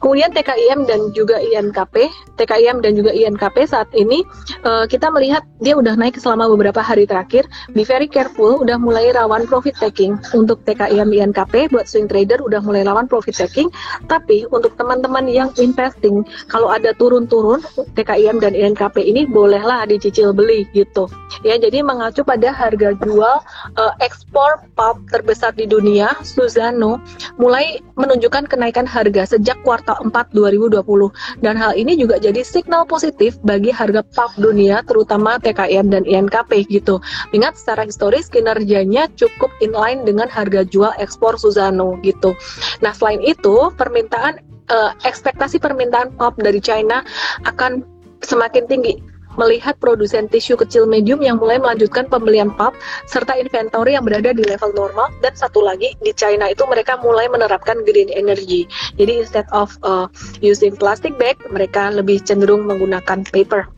Kemudian 0.00 0.30
TKIM 0.32 0.88
dan 0.88 1.10
juga 1.16 1.40
INKP, 1.40 2.08
TKIM 2.36 2.84
dan 2.84 2.92
juga 2.96 3.10
INKP 3.12 3.66
saat 3.68 3.88
ini 3.96 4.22
uh, 4.64 4.84
kita 4.86 5.08
melihat 5.12 5.44
dia 5.60 5.76
udah 5.76 5.96
naik 5.96 6.16
selama 6.20 6.48
beberapa 6.52 6.80
hari 6.80 7.04
terakhir. 7.08 7.48
Be 7.72 7.84
very 7.84 8.06
careful, 8.06 8.60
udah 8.60 8.76
mulai 8.76 9.12
rawan 9.12 9.48
profit 9.48 9.76
taking 9.80 10.20
untuk 10.36 10.62
TKIM 10.68 11.10
INKP 11.10 11.72
buat 11.72 11.88
swing 11.88 12.06
trader 12.06 12.40
udah 12.44 12.60
mulai 12.62 12.84
rawan 12.84 13.06
profit 13.08 13.36
taking. 13.36 13.68
Tapi 14.06 14.46
untuk 14.50 14.76
teman-teman 14.76 15.26
yang 15.26 15.50
investing, 15.56 16.22
kalau 16.48 16.70
ada 16.70 16.94
turun-turun 16.96 17.64
TKIM 17.96 18.38
dan 18.38 18.52
INKP 18.54 19.00
ini 19.00 19.24
bolehlah 19.26 19.88
dicicil 19.88 20.32
beli 20.36 20.68
gitu. 20.76 21.08
Ya, 21.40 21.56
jadi 21.56 21.80
mengacu 21.80 22.20
pada 22.20 22.52
harga 22.52 22.92
jual 23.00 23.36
uh, 23.80 23.92
ekspor 24.04 24.60
pulp 24.76 25.00
terbesar 25.08 25.56
di 25.56 25.64
dunia, 25.64 26.12
Suzano, 26.20 27.00
mulai 27.40 27.80
menunjukkan 27.96 28.50
kenaikan 28.50 28.84
harga 28.84 29.36
sejak 29.36 29.49
sejak 29.50 29.66
kuartal 29.66 29.98
4 30.06 30.14
2020 30.30 31.42
dan 31.42 31.58
hal 31.58 31.74
ini 31.74 31.98
juga 31.98 32.22
jadi 32.22 32.38
signal 32.46 32.86
positif 32.86 33.34
bagi 33.42 33.74
harga 33.74 34.06
pulp 34.14 34.30
dunia 34.38 34.78
terutama 34.86 35.42
TKM 35.42 35.90
dan 35.90 36.06
INKP 36.06 36.70
gitu. 36.70 37.02
Ingat 37.34 37.58
secara 37.58 37.82
historis 37.82 38.30
kinerjanya 38.30 39.10
cukup 39.18 39.50
inline 39.58 40.06
dengan 40.06 40.30
harga 40.30 40.62
jual 40.62 40.94
ekspor 41.02 41.34
Suzano 41.34 41.98
gitu. 42.06 42.38
Nah, 42.78 42.94
selain 42.94 43.18
itu 43.26 43.74
permintaan 43.74 44.38
uh, 44.70 44.94
ekspektasi 45.02 45.58
permintaan 45.58 46.14
pulp 46.14 46.38
dari 46.38 46.62
China 46.62 47.02
akan 47.42 47.82
semakin 48.22 48.70
tinggi 48.70 49.02
melihat 49.38 49.78
produsen 49.78 50.26
tisu 50.26 50.58
kecil 50.58 50.88
medium 50.88 51.22
yang 51.22 51.38
mulai 51.38 51.60
melanjutkan 51.60 52.08
pembelian 52.10 52.50
pulp 52.54 52.74
serta 53.06 53.38
inventory 53.38 53.94
yang 53.94 54.02
berada 54.02 54.34
di 54.34 54.42
level 54.42 54.74
normal 54.74 55.12
dan 55.22 55.34
satu 55.36 55.62
lagi 55.62 55.94
di 56.02 56.10
China 56.16 56.50
itu 56.50 56.66
mereka 56.66 56.98
mulai 56.98 57.30
menerapkan 57.30 57.82
green 57.86 58.10
energy. 58.10 58.66
Jadi 58.98 59.22
instead 59.22 59.46
of 59.54 59.74
uh, 59.86 60.10
using 60.42 60.74
plastic 60.74 61.14
bag, 61.20 61.38
mereka 61.52 61.92
lebih 61.92 62.18
cenderung 62.22 62.66
menggunakan 62.66 63.22
paper. 63.30 63.70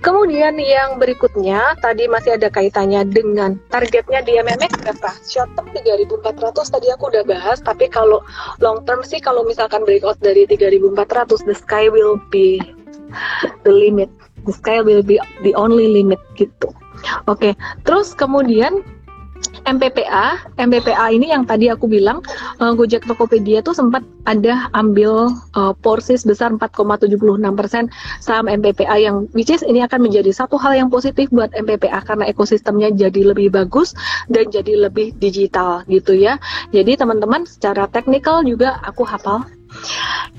Kemudian 0.00 0.56
yang 0.56 0.96
berikutnya 0.96 1.76
tadi 1.84 2.08
masih 2.08 2.40
ada 2.40 2.48
kaitannya 2.48 3.04
dengan 3.04 3.60
targetnya 3.68 4.24
di 4.24 4.40
MMX 4.40 4.80
berapa? 4.80 5.10
Short 5.28 5.52
term 5.60 5.68
3400 5.76 6.72
tadi 6.72 6.88
aku 6.88 7.12
udah 7.12 7.24
bahas, 7.28 7.60
tapi 7.60 7.84
kalau 7.92 8.24
long 8.64 8.80
term 8.88 9.04
sih 9.04 9.20
kalau 9.20 9.44
misalkan 9.44 9.84
breakout 9.84 10.16
dari 10.24 10.48
3400 10.48 11.44
the 11.44 11.52
sky 11.52 11.92
will 11.92 12.16
be 12.32 12.64
the 13.64 13.72
limit 13.72 14.08
the 14.46 14.52
sky 14.54 14.80
will 14.80 15.04
be 15.04 15.20
the 15.44 15.52
only 15.54 15.90
limit 15.90 16.18
gitu 16.38 16.72
oke 17.28 17.38
okay. 17.38 17.52
terus 17.84 18.12
kemudian 18.16 18.82
MPPA, 19.64 20.56
MPPA 20.56 21.06
ini 21.12 21.32
yang 21.32 21.44
tadi 21.44 21.68
aku 21.68 21.84
bilang 21.84 22.24
uh, 22.60 22.72
Gojek 22.72 23.04
Tokopedia 23.04 23.60
tuh 23.60 23.76
sempat 23.76 24.04
ada 24.24 24.68
ambil 24.72 25.32
uh, 25.56 25.72
porsi 25.84 26.16
sebesar 26.16 26.52
4,76% 26.56 27.12
saham 28.20 28.46
MPPA 28.48 28.96
yang 29.00 29.28
which 29.36 29.52
is 29.52 29.60
ini 29.64 29.84
akan 29.84 30.08
menjadi 30.08 30.32
satu 30.32 30.56
hal 30.56 30.76
yang 30.76 30.88
positif 30.88 31.28
buat 31.32 31.52
MPPA 31.52 32.04
karena 32.04 32.24
ekosistemnya 32.28 32.92
jadi 32.92 33.32
lebih 33.32 33.52
bagus 33.52 33.92
dan 34.32 34.48
jadi 34.48 34.88
lebih 34.88 35.16
digital 35.20 35.84
gitu 35.88 36.16
ya. 36.16 36.40
Jadi 36.72 36.96
teman-teman 36.96 37.44
secara 37.44 37.88
teknikal 37.88 38.40
juga 38.44 38.80
aku 38.84 39.04
hafal 39.04 39.44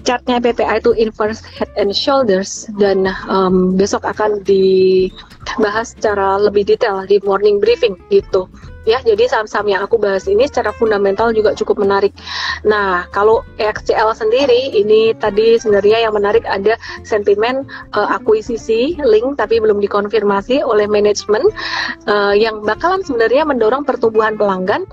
chartnya 0.03 0.41
PPA 0.41 0.81
itu 0.81 0.91
inverse 0.97 1.45
head 1.45 1.69
and 1.77 1.93
shoulders 1.93 2.67
dan 2.81 3.05
um, 3.29 3.77
besok 3.77 4.03
akan 4.05 4.41
dibahas 4.43 5.93
secara 5.93 6.41
lebih 6.41 6.65
detail 6.65 7.05
di 7.05 7.21
morning 7.21 7.61
briefing 7.61 7.97
gitu 8.09 8.49
ya 8.83 8.99
jadi 9.05 9.29
saham-saham 9.29 9.69
yang 9.69 9.81
aku 9.85 10.01
bahas 10.01 10.25
ini 10.25 10.49
secara 10.49 10.73
fundamental 10.73 11.29
juga 11.31 11.53
cukup 11.53 11.81
menarik. 11.81 12.13
Nah 12.65 13.05
kalau 13.13 13.45
EXCL 13.61 14.13
sendiri 14.17 14.73
ini 14.73 15.13
tadi 15.17 15.57
sebenarnya 15.61 16.09
yang 16.09 16.13
menarik 16.17 16.45
ada 16.49 16.77
sentimen 17.05 17.65
uh, 17.93 18.17
akuisisi 18.17 18.97
link 19.01 19.37
tapi 19.37 19.61
belum 19.61 19.77
dikonfirmasi 19.83 20.65
oleh 20.65 20.89
manajemen 20.89 21.45
uh, 22.09 22.33
yang 22.33 22.61
bakalan 22.65 23.05
sebenarnya 23.05 23.45
mendorong 23.45 23.85
pertumbuhan 23.85 24.35
pelanggan. 24.35 24.85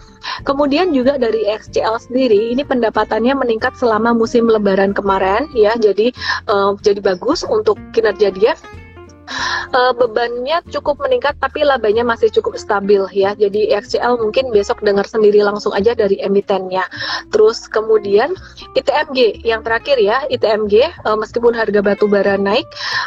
Kemudian 0.44 0.92
juga 0.92 1.16
dari 1.16 1.48
EXCL 1.48 1.98
sendiri 1.98 2.52
ini 2.54 2.62
pendapatannya 2.62 3.34
meningkat 3.34 3.74
selama 3.80 4.12
musim 4.12 4.46
lebaran 4.46 4.92
kemarin 4.92 5.48
ya. 5.56 5.74
Jadi 5.80 6.12
uh, 6.46 6.76
jadi 6.84 7.00
bagus 7.00 7.42
untuk 7.42 7.80
kinerja 7.96 8.28
dia 8.34 8.52
uh, 9.74 9.92
bebannya 9.94 10.60
cukup 10.68 11.00
meningkat 11.02 11.36
tapi 11.38 11.64
labanya 11.64 12.04
masih 12.04 12.32
cukup 12.32 12.56
stabil 12.56 13.02
ya. 13.12 13.34
Jadi 13.36 13.72
XCL 13.72 14.20
mungkin 14.20 14.50
besok 14.50 14.80
dengar 14.82 15.04
sendiri 15.04 15.40
langsung 15.44 15.72
aja 15.72 15.92
dari 15.92 16.20
emitennya. 16.20 16.84
Terus 17.32 17.68
kemudian 17.68 18.34
ITMG 18.74 19.44
yang 19.44 19.64
terakhir 19.64 20.00
ya, 20.00 20.24
ITMG 20.28 20.88
uh, 21.04 21.16
meskipun 21.18 21.52
harga 21.52 21.80
batu 21.80 22.06
bara 22.08 22.36
naik, 22.36 22.66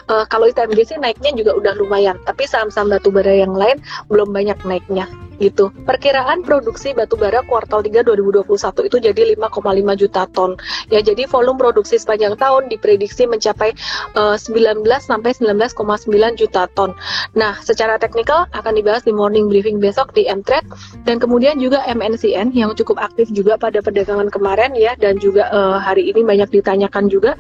uh, 0.10 0.26
kalau 0.30 0.50
ITMG 0.50 0.96
sih 0.96 0.98
naiknya 0.98 1.34
juga 1.34 1.58
udah 1.58 1.74
lumayan, 1.78 2.18
tapi 2.26 2.46
saham-saham 2.46 2.92
batu 2.92 3.10
bara 3.14 3.34
yang 3.34 3.54
lain 3.54 3.82
belum 4.10 4.34
banyak 4.34 4.58
naiknya 4.66 5.10
gitu. 5.42 5.74
Perkiraan 5.90 6.46
produksi 6.46 6.94
batubara 6.94 7.42
kuartal 7.50 7.82
3 7.82 8.06
2021 8.06 8.46
itu 8.88 8.98
jadi 9.02 9.22
5,5 9.34 9.98
juta 9.98 10.22
ton. 10.30 10.54
Ya, 10.94 11.02
jadi 11.02 11.26
volume 11.26 11.58
produksi 11.58 11.98
sepanjang 11.98 12.38
tahun 12.38 12.70
diprediksi 12.70 13.26
mencapai 13.26 13.74
uh, 14.14 14.38
19 14.38 14.86
sampai 15.02 15.34
19,9 15.34 16.11
juta 16.36 16.68
ton. 16.76 16.92
Nah, 17.34 17.56
secara 17.64 17.96
teknikal 17.96 18.48
akan 18.52 18.74
dibahas 18.76 19.04
di 19.04 19.16
morning 19.16 19.48
briefing 19.48 19.80
besok 19.80 20.12
di 20.12 20.28
Mtrade 20.28 20.68
dan 21.08 21.18
kemudian 21.18 21.58
juga 21.58 21.84
MNCN 21.88 22.52
yang 22.56 22.76
cukup 22.76 23.00
aktif 23.00 23.32
juga 23.32 23.56
pada 23.56 23.80
perdagangan 23.80 24.28
kemarin 24.32 24.76
ya 24.76 24.96
dan 25.00 25.18
juga 25.18 25.48
uh, 25.52 25.80
hari 25.80 26.12
ini 26.12 26.24
banyak 26.24 26.52
ditanyakan 26.52 27.08
juga 27.08 27.36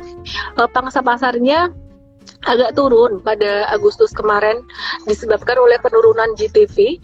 uh, 0.59 0.67
pangsa 0.71 1.03
pasarnya 1.03 1.71
agak 2.45 2.73
turun 2.73 3.21
pada 3.21 3.69
Agustus 3.69 4.09
kemarin 4.13 4.65
disebabkan 5.05 5.57
oleh 5.61 5.77
penurunan 5.77 6.33
GTV 6.37 6.97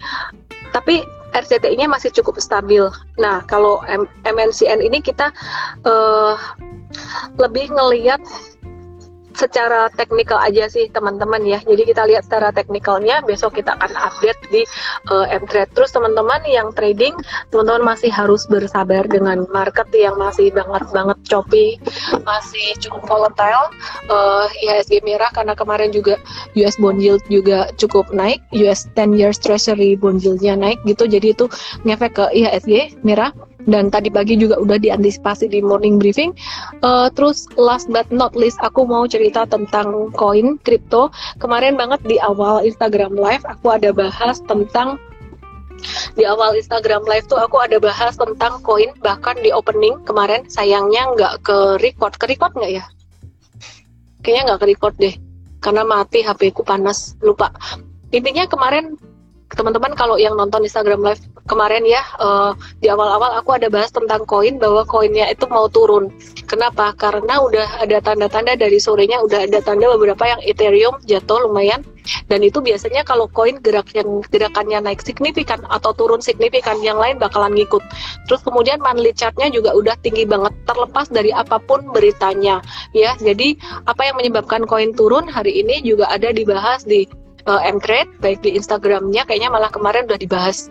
tapi 0.74 1.06
RCTI-nya 1.36 1.86
masih 1.92 2.10
cukup 2.16 2.40
stabil. 2.42 2.88
Nah, 3.22 3.44
kalau 3.46 3.84
MNCN 4.26 4.82
ini 4.82 5.04
kita 5.04 5.30
uh, 5.86 6.34
lebih 7.38 7.70
ngelihat 7.70 8.24
secara 9.38 9.94
teknikal 9.94 10.42
aja 10.42 10.66
sih 10.66 10.90
teman-teman 10.90 11.46
ya. 11.46 11.62
Jadi 11.62 11.94
kita 11.94 12.10
lihat 12.10 12.26
secara 12.26 12.50
teknikalnya 12.50 13.22
besok 13.22 13.62
kita 13.62 13.78
akan 13.78 13.94
update 13.94 14.42
di 14.50 14.66
uh, 15.14 15.30
M-Trade. 15.30 15.78
Terus 15.78 15.94
teman-teman 15.94 16.42
yang 16.50 16.74
trading, 16.74 17.14
teman-teman 17.54 17.94
masih 17.94 18.10
harus 18.10 18.50
bersabar 18.50 19.06
dengan 19.06 19.46
market 19.54 19.86
yang 19.94 20.18
masih 20.18 20.50
banget 20.50 20.90
banget 20.90 21.18
choppy, 21.30 21.78
masih 22.26 22.74
cukup 22.82 23.06
volatile. 23.06 23.70
Uh, 24.10 24.50
IHSG 24.66 25.06
merah 25.06 25.30
karena 25.30 25.54
kemarin 25.54 25.94
juga 25.94 26.18
US 26.58 26.76
bond 26.82 26.98
yield 26.98 27.22
juga 27.30 27.70
cukup 27.78 28.10
naik, 28.10 28.42
US 28.58 28.90
10 28.98 29.14
years 29.14 29.38
treasury 29.38 29.94
bond 29.94 30.26
yieldnya 30.26 30.58
naik 30.58 30.82
gitu. 30.90 31.06
Jadi 31.06 31.38
itu 31.38 31.46
ngefek 31.86 32.18
ke 32.18 32.26
IHSG 32.34 32.98
merah 33.06 33.30
dan 33.68 33.92
tadi 33.92 34.08
pagi 34.08 34.40
juga 34.40 34.56
udah 34.58 34.80
diantisipasi 34.80 35.52
di 35.52 35.60
morning 35.60 36.00
briefing. 36.00 36.32
Uh, 36.82 37.12
terus 37.12 37.46
last 37.60 37.92
but 37.92 38.08
not 38.10 38.34
least 38.34 38.58
aku 38.64 38.88
mau 38.88 39.04
cerita 39.06 39.44
tentang 39.44 40.10
koin 40.16 40.56
crypto. 40.64 41.12
Kemarin 41.38 41.76
banget 41.76 42.00
di 42.08 42.18
awal 42.24 42.64
Instagram 42.64 43.14
live 43.20 43.44
aku 43.44 43.76
ada 43.76 43.92
bahas 43.92 44.40
tentang 44.48 44.96
di 46.18 46.26
awal 46.26 46.58
Instagram 46.58 47.06
live 47.06 47.30
tuh 47.30 47.38
aku 47.38 47.62
ada 47.62 47.78
bahas 47.78 48.18
tentang 48.18 48.58
koin 48.66 48.90
bahkan 49.06 49.38
di 49.46 49.54
opening 49.54 50.02
kemarin 50.10 50.42
sayangnya 50.50 51.06
nggak 51.14 51.46
ke 51.46 51.58
record 51.86 52.18
ke 52.18 52.26
record 52.26 52.50
nggak 52.58 52.82
ya 52.82 52.86
kayaknya 54.26 54.54
nggak 54.54 54.60
ke 54.66 54.68
record 54.74 54.96
deh 54.98 55.16
karena 55.62 55.86
mati 55.86 56.26
HP 56.26 56.50
ku 56.58 56.66
panas 56.66 57.14
lupa 57.22 57.54
intinya 58.10 58.50
kemarin 58.50 58.98
teman-teman 59.56 59.96
kalau 59.96 60.20
yang 60.20 60.36
nonton 60.36 60.68
Instagram 60.68 61.00
live 61.00 61.24
kemarin 61.48 61.88
ya 61.88 62.04
uh, 62.20 62.52
di 62.84 62.92
awal-awal 62.92 63.40
aku 63.40 63.56
ada 63.56 63.72
bahas 63.72 63.88
tentang 63.96 64.28
koin 64.28 64.60
bahwa 64.60 64.84
koinnya 64.84 65.32
itu 65.32 65.48
mau 65.48 65.72
turun. 65.72 66.12
Kenapa? 66.44 66.92
Karena 67.00 67.40
udah 67.40 67.80
ada 67.80 68.04
tanda-tanda 68.04 68.60
dari 68.60 68.76
sorenya 68.80 69.24
udah 69.24 69.48
ada 69.48 69.64
tanda 69.64 69.88
beberapa 69.96 70.20
yang 70.28 70.44
Ethereum 70.44 71.00
jatuh 71.08 71.48
lumayan 71.48 71.80
dan 72.28 72.44
itu 72.44 72.60
biasanya 72.60 73.04
kalau 73.08 73.28
koin 73.32 73.60
gerak 73.64 73.92
yang 73.96 74.24
gerakannya 74.32 74.80
naik 74.84 75.04
signifikan 75.04 75.64
atau 75.72 75.96
turun 75.96 76.20
signifikan 76.20 76.80
yang 76.84 77.00
lain 77.00 77.16
bakalan 77.16 77.56
ngikut. 77.56 77.84
Terus 78.28 78.44
kemudian 78.44 78.84
monthly 78.84 79.16
chartnya 79.16 79.48
juga 79.48 79.72
udah 79.76 79.96
tinggi 80.04 80.28
banget 80.28 80.52
terlepas 80.68 81.08
dari 81.08 81.32
apa 81.32 81.60
pun 81.64 81.88
beritanya 81.96 82.60
ya. 82.92 83.16
Jadi 83.20 83.56
apa 83.88 84.08
yang 84.08 84.20
menyebabkan 84.20 84.68
koin 84.68 84.92
turun 84.92 85.28
hari 85.28 85.64
ini 85.64 85.84
juga 85.84 86.12
ada 86.12 86.32
dibahas 86.36 86.84
di 86.84 87.08
uh, 87.48 87.62
M-Trade 87.64 88.20
baik 88.20 88.44
di 88.44 88.54
Instagramnya 88.54 89.26
kayaknya 89.26 89.50
malah 89.50 89.72
kemarin 89.72 90.06
udah 90.06 90.20
dibahas 90.20 90.70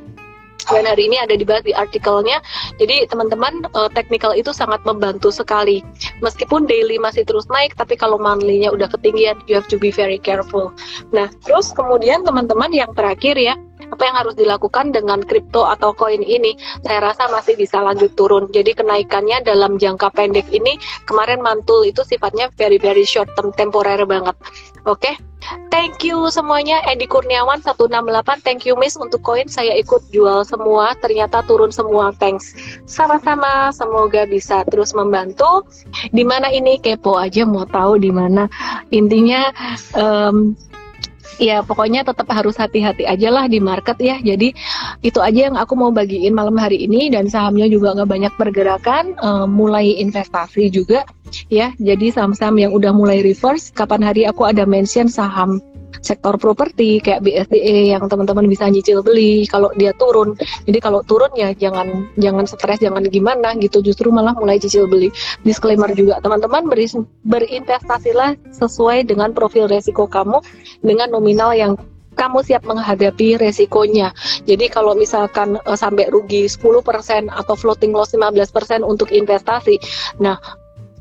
dan 0.66 0.82
hari 0.82 1.06
ini 1.06 1.16
ada 1.22 1.38
dibahas 1.38 1.62
di 1.62 1.70
artikelnya. 1.70 2.42
Jadi 2.82 3.06
teman-teman 3.06 3.70
uh, 3.78 3.86
technical 3.92 4.34
itu 4.34 4.50
sangat 4.50 4.82
membantu 4.82 5.30
sekali. 5.30 5.84
Meskipun 6.24 6.66
daily 6.66 6.98
masih 6.98 7.22
terus 7.22 7.46
naik, 7.46 7.78
tapi 7.78 7.94
kalau 7.94 8.18
monthly-nya 8.18 8.74
udah 8.74 8.90
ketinggian, 8.90 9.38
you 9.46 9.54
have 9.54 9.70
to 9.70 9.78
be 9.78 9.94
very 9.94 10.18
careful. 10.18 10.74
Nah, 11.14 11.30
terus 11.46 11.70
kemudian 11.70 12.26
teman-teman 12.26 12.74
yang 12.74 12.90
terakhir 12.98 13.38
ya, 13.38 13.54
apa 13.92 14.03
yang 14.03 14.16
harus 14.16 14.35
dilakukan 14.35 14.90
dengan 14.90 15.22
kripto 15.22 15.66
atau 15.66 15.94
koin 15.94 16.22
ini 16.22 16.55
saya 16.83 17.12
rasa 17.12 17.31
masih 17.31 17.55
bisa 17.59 17.83
lanjut 17.83 18.12
turun. 18.18 18.51
Jadi 18.51 18.75
kenaikannya 18.75 19.42
dalam 19.42 19.79
jangka 19.79 20.11
pendek 20.14 20.49
ini 20.51 20.79
kemarin 21.07 21.42
mantul 21.42 21.87
itu 21.87 22.03
sifatnya 22.03 22.51
very 22.55 22.79
very 22.79 23.07
short 23.07 23.31
term 23.38 23.55
temporer 23.55 24.03
banget. 24.05 24.35
Oke? 24.87 25.03
Okay? 25.03 25.14
Thank 25.70 26.03
you 26.03 26.27
semuanya. 26.33 26.83
Edi 26.88 27.07
Kurniawan 27.07 27.62
168 27.62 28.42
Thank 28.42 28.66
you 28.66 28.75
Miss 28.75 28.99
untuk 28.99 29.22
koin. 29.22 29.46
Saya 29.46 29.77
ikut 29.79 30.09
jual 30.11 30.42
semua 30.42 30.96
Ternyata 30.99 31.44
turun 31.46 31.70
semua. 31.70 32.11
Thanks. 32.16 32.57
Sama-sama 32.88 33.70
Semoga 33.70 34.27
bisa 34.27 34.66
terus 34.66 34.96
membantu. 34.96 35.62
Di 36.11 36.25
mana 36.27 36.51
ini? 36.51 36.81
Kepo 36.81 37.14
aja 37.20 37.46
mau 37.46 37.68
tahu 37.68 38.01
di 38.01 38.11
mana 38.11 38.51
Intinya 38.90 39.53
um, 39.94 40.57
ya 41.37 41.62
pokoknya 41.62 42.03
tetap 42.03 42.29
harus 42.33 42.57
hati-hati 42.57 43.05
aja 43.05 43.29
lah 43.29 43.44
di 43.46 43.61
market 43.61 43.96
ya. 44.01 44.16
Jadi 44.20 44.53
itu 45.05 45.18
aja 45.20 45.53
yang 45.53 45.57
aku 45.57 45.77
mau 45.77 45.92
bagiin 45.92 46.33
malam 46.33 46.57
hari 46.57 46.85
ini. 46.85 47.09
Dan 47.12 47.29
sahamnya 47.29 47.68
juga 47.68 47.96
nggak 47.96 48.11
banyak 48.11 48.33
pergerakan. 48.37 49.05
Uh, 49.20 49.46
mulai 49.46 49.96
investasi 50.01 50.72
juga 50.72 51.05
ya. 51.53 51.72
Jadi 51.77 52.12
saham-saham 52.12 52.57
yang 52.59 52.72
udah 52.72 52.90
mulai 52.90 53.20
reverse 53.20 53.70
kapan 53.72 54.03
hari 54.03 54.22
aku 54.25 54.49
ada 54.49 54.64
mention 54.64 55.07
saham 55.07 55.61
sektor 56.01 56.38
properti 56.38 57.03
kayak 57.03 57.25
BSDE 57.25 57.94
yang 57.96 58.07
teman-teman 58.07 58.46
bisa 58.46 58.68
nyicil 58.70 59.03
beli 59.03 59.46
kalau 59.49 59.72
dia 59.75 59.90
turun. 59.96 60.38
Jadi 60.66 60.79
kalau 60.79 61.03
turun 61.03 61.31
ya 61.35 61.51
jangan 61.57 62.09
jangan 62.20 62.44
stres, 62.46 62.79
jangan 62.79 63.07
gimana 63.11 63.55
gitu. 63.59 63.83
Justru 63.83 64.14
malah 64.14 64.37
mulai 64.37 64.61
cicil 64.62 64.87
beli. 64.87 65.11
Disclaimer 65.42 65.90
juga 65.96 66.22
teman-teman 66.22 66.68
berinvestasilah 67.27 68.38
sesuai 68.55 69.09
dengan 69.09 69.35
profil 69.35 69.66
resiko 69.66 70.07
kamu 70.07 70.38
dengan 70.83 71.11
nominal 71.11 71.53
yang 71.57 71.75
kamu 72.16 72.40
siap 72.42 72.64
menghadapi 72.64 73.37
resikonya. 73.37 74.11
Jadi 74.49 74.72
kalau 74.72 74.96
misalkan 74.96 75.61
uh, 75.68 75.77
sampai 75.77 76.09
rugi 76.09 76.49
10% 76.49 77.29
atau 77.29 77.55
floating 77.55 77.92
loss 77.92 78.16
15% 78.16 78.81
untuk 78.81 79.12
investasi. 79.12 79.77
Nah, 80.18 80.40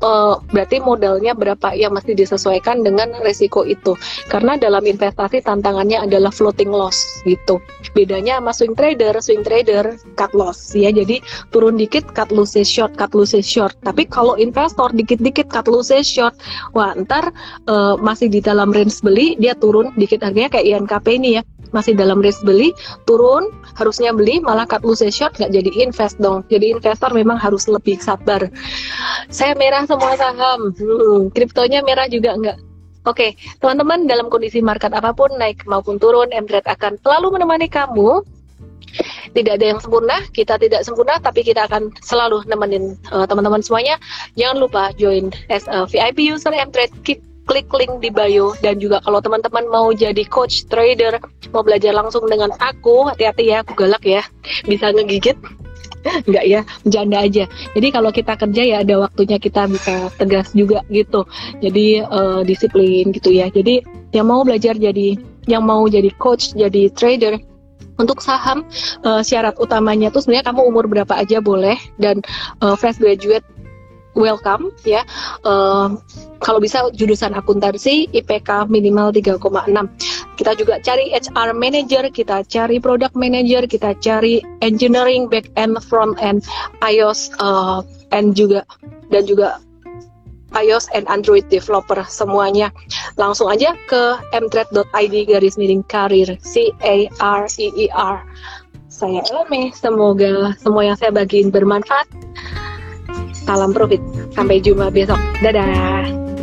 uh, 0.02 0.40
berarti 0.52 0.82
modalnya 0.82 1.32
berapa 1.32 1.72
yang 1.76 1.94
mesti 1.94 2.12
disesuaikan 2.12 2.82
dengan 2.84 3.12
resiko 3.22 3.64
itu. 3.64 3.96
Karena 4.28 4.58
dalam 4.60 4.84
investasi 4.84 5.44
tantangannya 5.44 6.04
adalah 6.04 6.32
floating 6.32 6.72
loss 6.72 6.98
gitu. 7.24 7.60
Bedanya 7.96 8.42
sama 8.42 8.52
swing 8.52 8.74
trader, 8.76 9.14
swing 9.22 9.42
trader 9.46 9.96
cut 10.18 10.32
loss 10.36 10.74
ya. 10.76 10.92
Jadi 10.92 11.22
turun 11.54 11.80
dikit 11.80 12.12
cut 12.12 12.28
loss 12.34 12.58
short, 12.66 12.92
cut 12.98 13.12
loss 13.16 13.36
short. 13.44 13.76
Tapi 13.84 14.04
kalau 14.08 14.36
investor 14.36 14.92
dikit-dikit 14.92 15.48
cut 15.48 15.68
loss 15.70 15.92
short, 16.04 16.36
wah 16.76 16.92
ntar 16.96 17.32
uh, 17.70 17.94
masih 18.00 18.28
di 18.28 18.40
dalam 18.42 18.72
range 18.72 19.00
beli 19.00 19.36
dia 19.40 19.56
turun 19.56 19.92
dikit 19.96 20.24
harganya 20.24 20.52
kayak 20.52 20.66
INKP 20.66 21.06
ini 21.20 21.40
ya 21.40 21.42
masih 21.70 21.94
dalam 21.94 22.22
risk 22.22 22.42
beli 22.46 22.74
turun 23.06 23.50
harusnya 23.76 24.10
beli 24.14 24.38
malah 24.42 24.66
cut 24.66 24.82
loss 24.82 25.02
short 25.12 25.36
nggak 25.38 25.52
jadi 25.52 25.70
invest 25.86 26.16
dong. 26.18 26.42
Jadi 26.50 26.76
investor 26.76 27.10
memang 27.12 27.38
harus 27.38 27.66
lebih 27.70 27.98
sabar. 28.00 28.48
Saya 29.28 29.54
merah 29.54 29.84
semua 29.86 30.14
saham. 30.18 30.72
Hmm, 30.76 31.32
kriptonya 31.32 31.82
merah 31.82 32.06
juga 32.10 32.34
nggak. 32.36 32.58
Oke, 33.06 33.38
okay, 33.38 33.38
teman-teman 33.62 34.10
dalam 34.10 34.26
kondisi 34.26 34.58
market 34.58 34.90
apa 34.90 35.14
pun 35.14 35.30
naik 35.38 35.62
maupun 35.70 35.94
turun, 35.94 36.26
Mtrade 36.34 36.66
akan 36.66 36.98
selalu 37.06 37.38
menemani 37.38 37.70
kamu. 37.70 38.26
Tidak 39.30 39.52
ada 39.62 39.66
yang 39.76 39.78
sempurna, 39.78 40.26
kita 40.34 40.58
tidak 40.58 40.82
sempurna, 40.82 41.22
tapi 41.22 41.46
kita 41.46 41.70
akan 41.70 41.94
selalu 42.02 42.42
nemenin 42.50 42.98
uh, 43.14 43.22
teman-teman 43.22 43.62
semuanya. 43.62 43.94
Jangan 44.34 44.58
lupa 44.58 44.90
join 44.98 45.30
as 45.46 45.70
a 45.70 45.86
VIP 45.86 46.26
user 46.26 46.50
M-Trade, 46.50 46.98
klik 47.46 47.70
link 47.70 48.02
di 48.02 48.10
bio 48.10 48.52
dan 48.60 48.76
juga 48.82 48.98
kalau 49.06 49.22
teman-teman 49.22 49.64
mau 49.70 49.88
jadi 49.94 50.26
coach 50.26 50.66
trader 50.66 51.22
mau 51.54 51.62
belajar 51.62 51.94
langsung 51.94 52.26
dengan 52.26 52.50
aku 52.58 53.06
hati-hati 53.08 53.54
ya 53.54 53.62
aku 53.62 53.72
galak 53.78 54.02
ya 54.02 54.22
bisa 54.66 54.90
ngegigit 54.90 55.38
Enggak 56.30 56.46
ya, 56.46 56.60
bercanda 56.86 57.18
aja. 57.26 57.44
Jadi 57.74 57.88
kalau 57.90 58.10
kita 58.14 58.38
kerja 58.38 58.62
ya 58.62 58.76
ada 58.86 58.94
waktunya 59.02 59.42
kita 59.42 59.66
bisa 59.66 60.06
tegas 60.14 60.54
juga 60.54 60.86
gitu. 60.86 61.26
Jadi 61.58 61.98
uh, 62.06 62.46
disiplin 62.46 63.10
gitu 63.10 63.34
ya. 63.34 63.50
Jadi 63.50 63.82
yang 64.14 64.30
mau 64.30 64.46
belajar 64.46 64.78
jadi, 64.78 65.18
yang 65.50 65.66
mau 65.66 65.82
jadi 65.90 66.10
coach, 66.14 66.54
jadi 66.54 66.94
trader, 66.94 67.42
untuk 67.96 68.20
saham 68.20 68.64
uh, 69.04 69.24
syarat 69.24 69.56
utamanya 69.56 70.12
tuh 70.12 70.20
sebenarnya 70.20 70.52
kamu 70.52 70.62
umur 70.68 70.84
berapa 70.84 71.16
aja 71.16 71.40
boleh 71.40 71.76
dan 71.96 72.20
uh, 72.60 72.76
fresh 72.76 73.00
graduate 73.00 73.44
welcome 74.16 74.72
ya. 74.82 75.04
Uh, 75.44 76.00
kalau 76.40 76.58
bisa 76.58 76.88
jurusan 76.96 77.36
akuntansi 77.36 78.08
IPK 78.16 78.66
minimal 78.72 79.12
3,6 79.12 79.40
kita 80.36 80.52
juga 80.52 80.76
cari 80.84 81.16
HR 81.16 81.56
manager, 81.56 82.04
kita 82.12 82.44
cari 82.44 82.76
product 82.76 83.16
manager, 83.16 83.64
kita 83.64 83.96
cari 84.04 84.44
engineering 84.60 85.32
back 85.32 85.48
end, 85.56 85.80
front 85.80 86.20
end, 86.20 86.44
iOS 86.84 87.32
uh, 87.40 87.80
and 88.12 88.36
juga 88.36 88.68
dan 89.08 89.24
juga 89.24 89.60
iOS 90.54 90.88
and 90.92 91.08
Android 91.08 91.48
developer 91.48 92.00
semuanya. 92.06 92.72
Langsung 93.16 93.48
aja 93.48 93.72
ke 93.88 94.20
mtrade.id 94.36 95.14
garis 95.28 95.56
miring 95.56 95.84
karir 95.88 96.36
C 96.44 96.72
A 96.84 97.08
R 97.20 97.48
E 97.56 97.68
E 97.74 97.86
R. 97.92 98.24
Saya 98.92 99.20
Elme, 99.28 99.72
semoga 99.76 100.56
semua 100.56 100.88
yang 100.88 100.96
saya 100.96 101.12
bagiin 101.12 101.52
bermanfaat. 101.52 102.08
Salam 103.46 103.70
profit. 103.70 104.02
Sampai 104.34 104.58
jumpa 104.58 104.90
besok. 104.90 105.16
Dadah. 105.38 106.35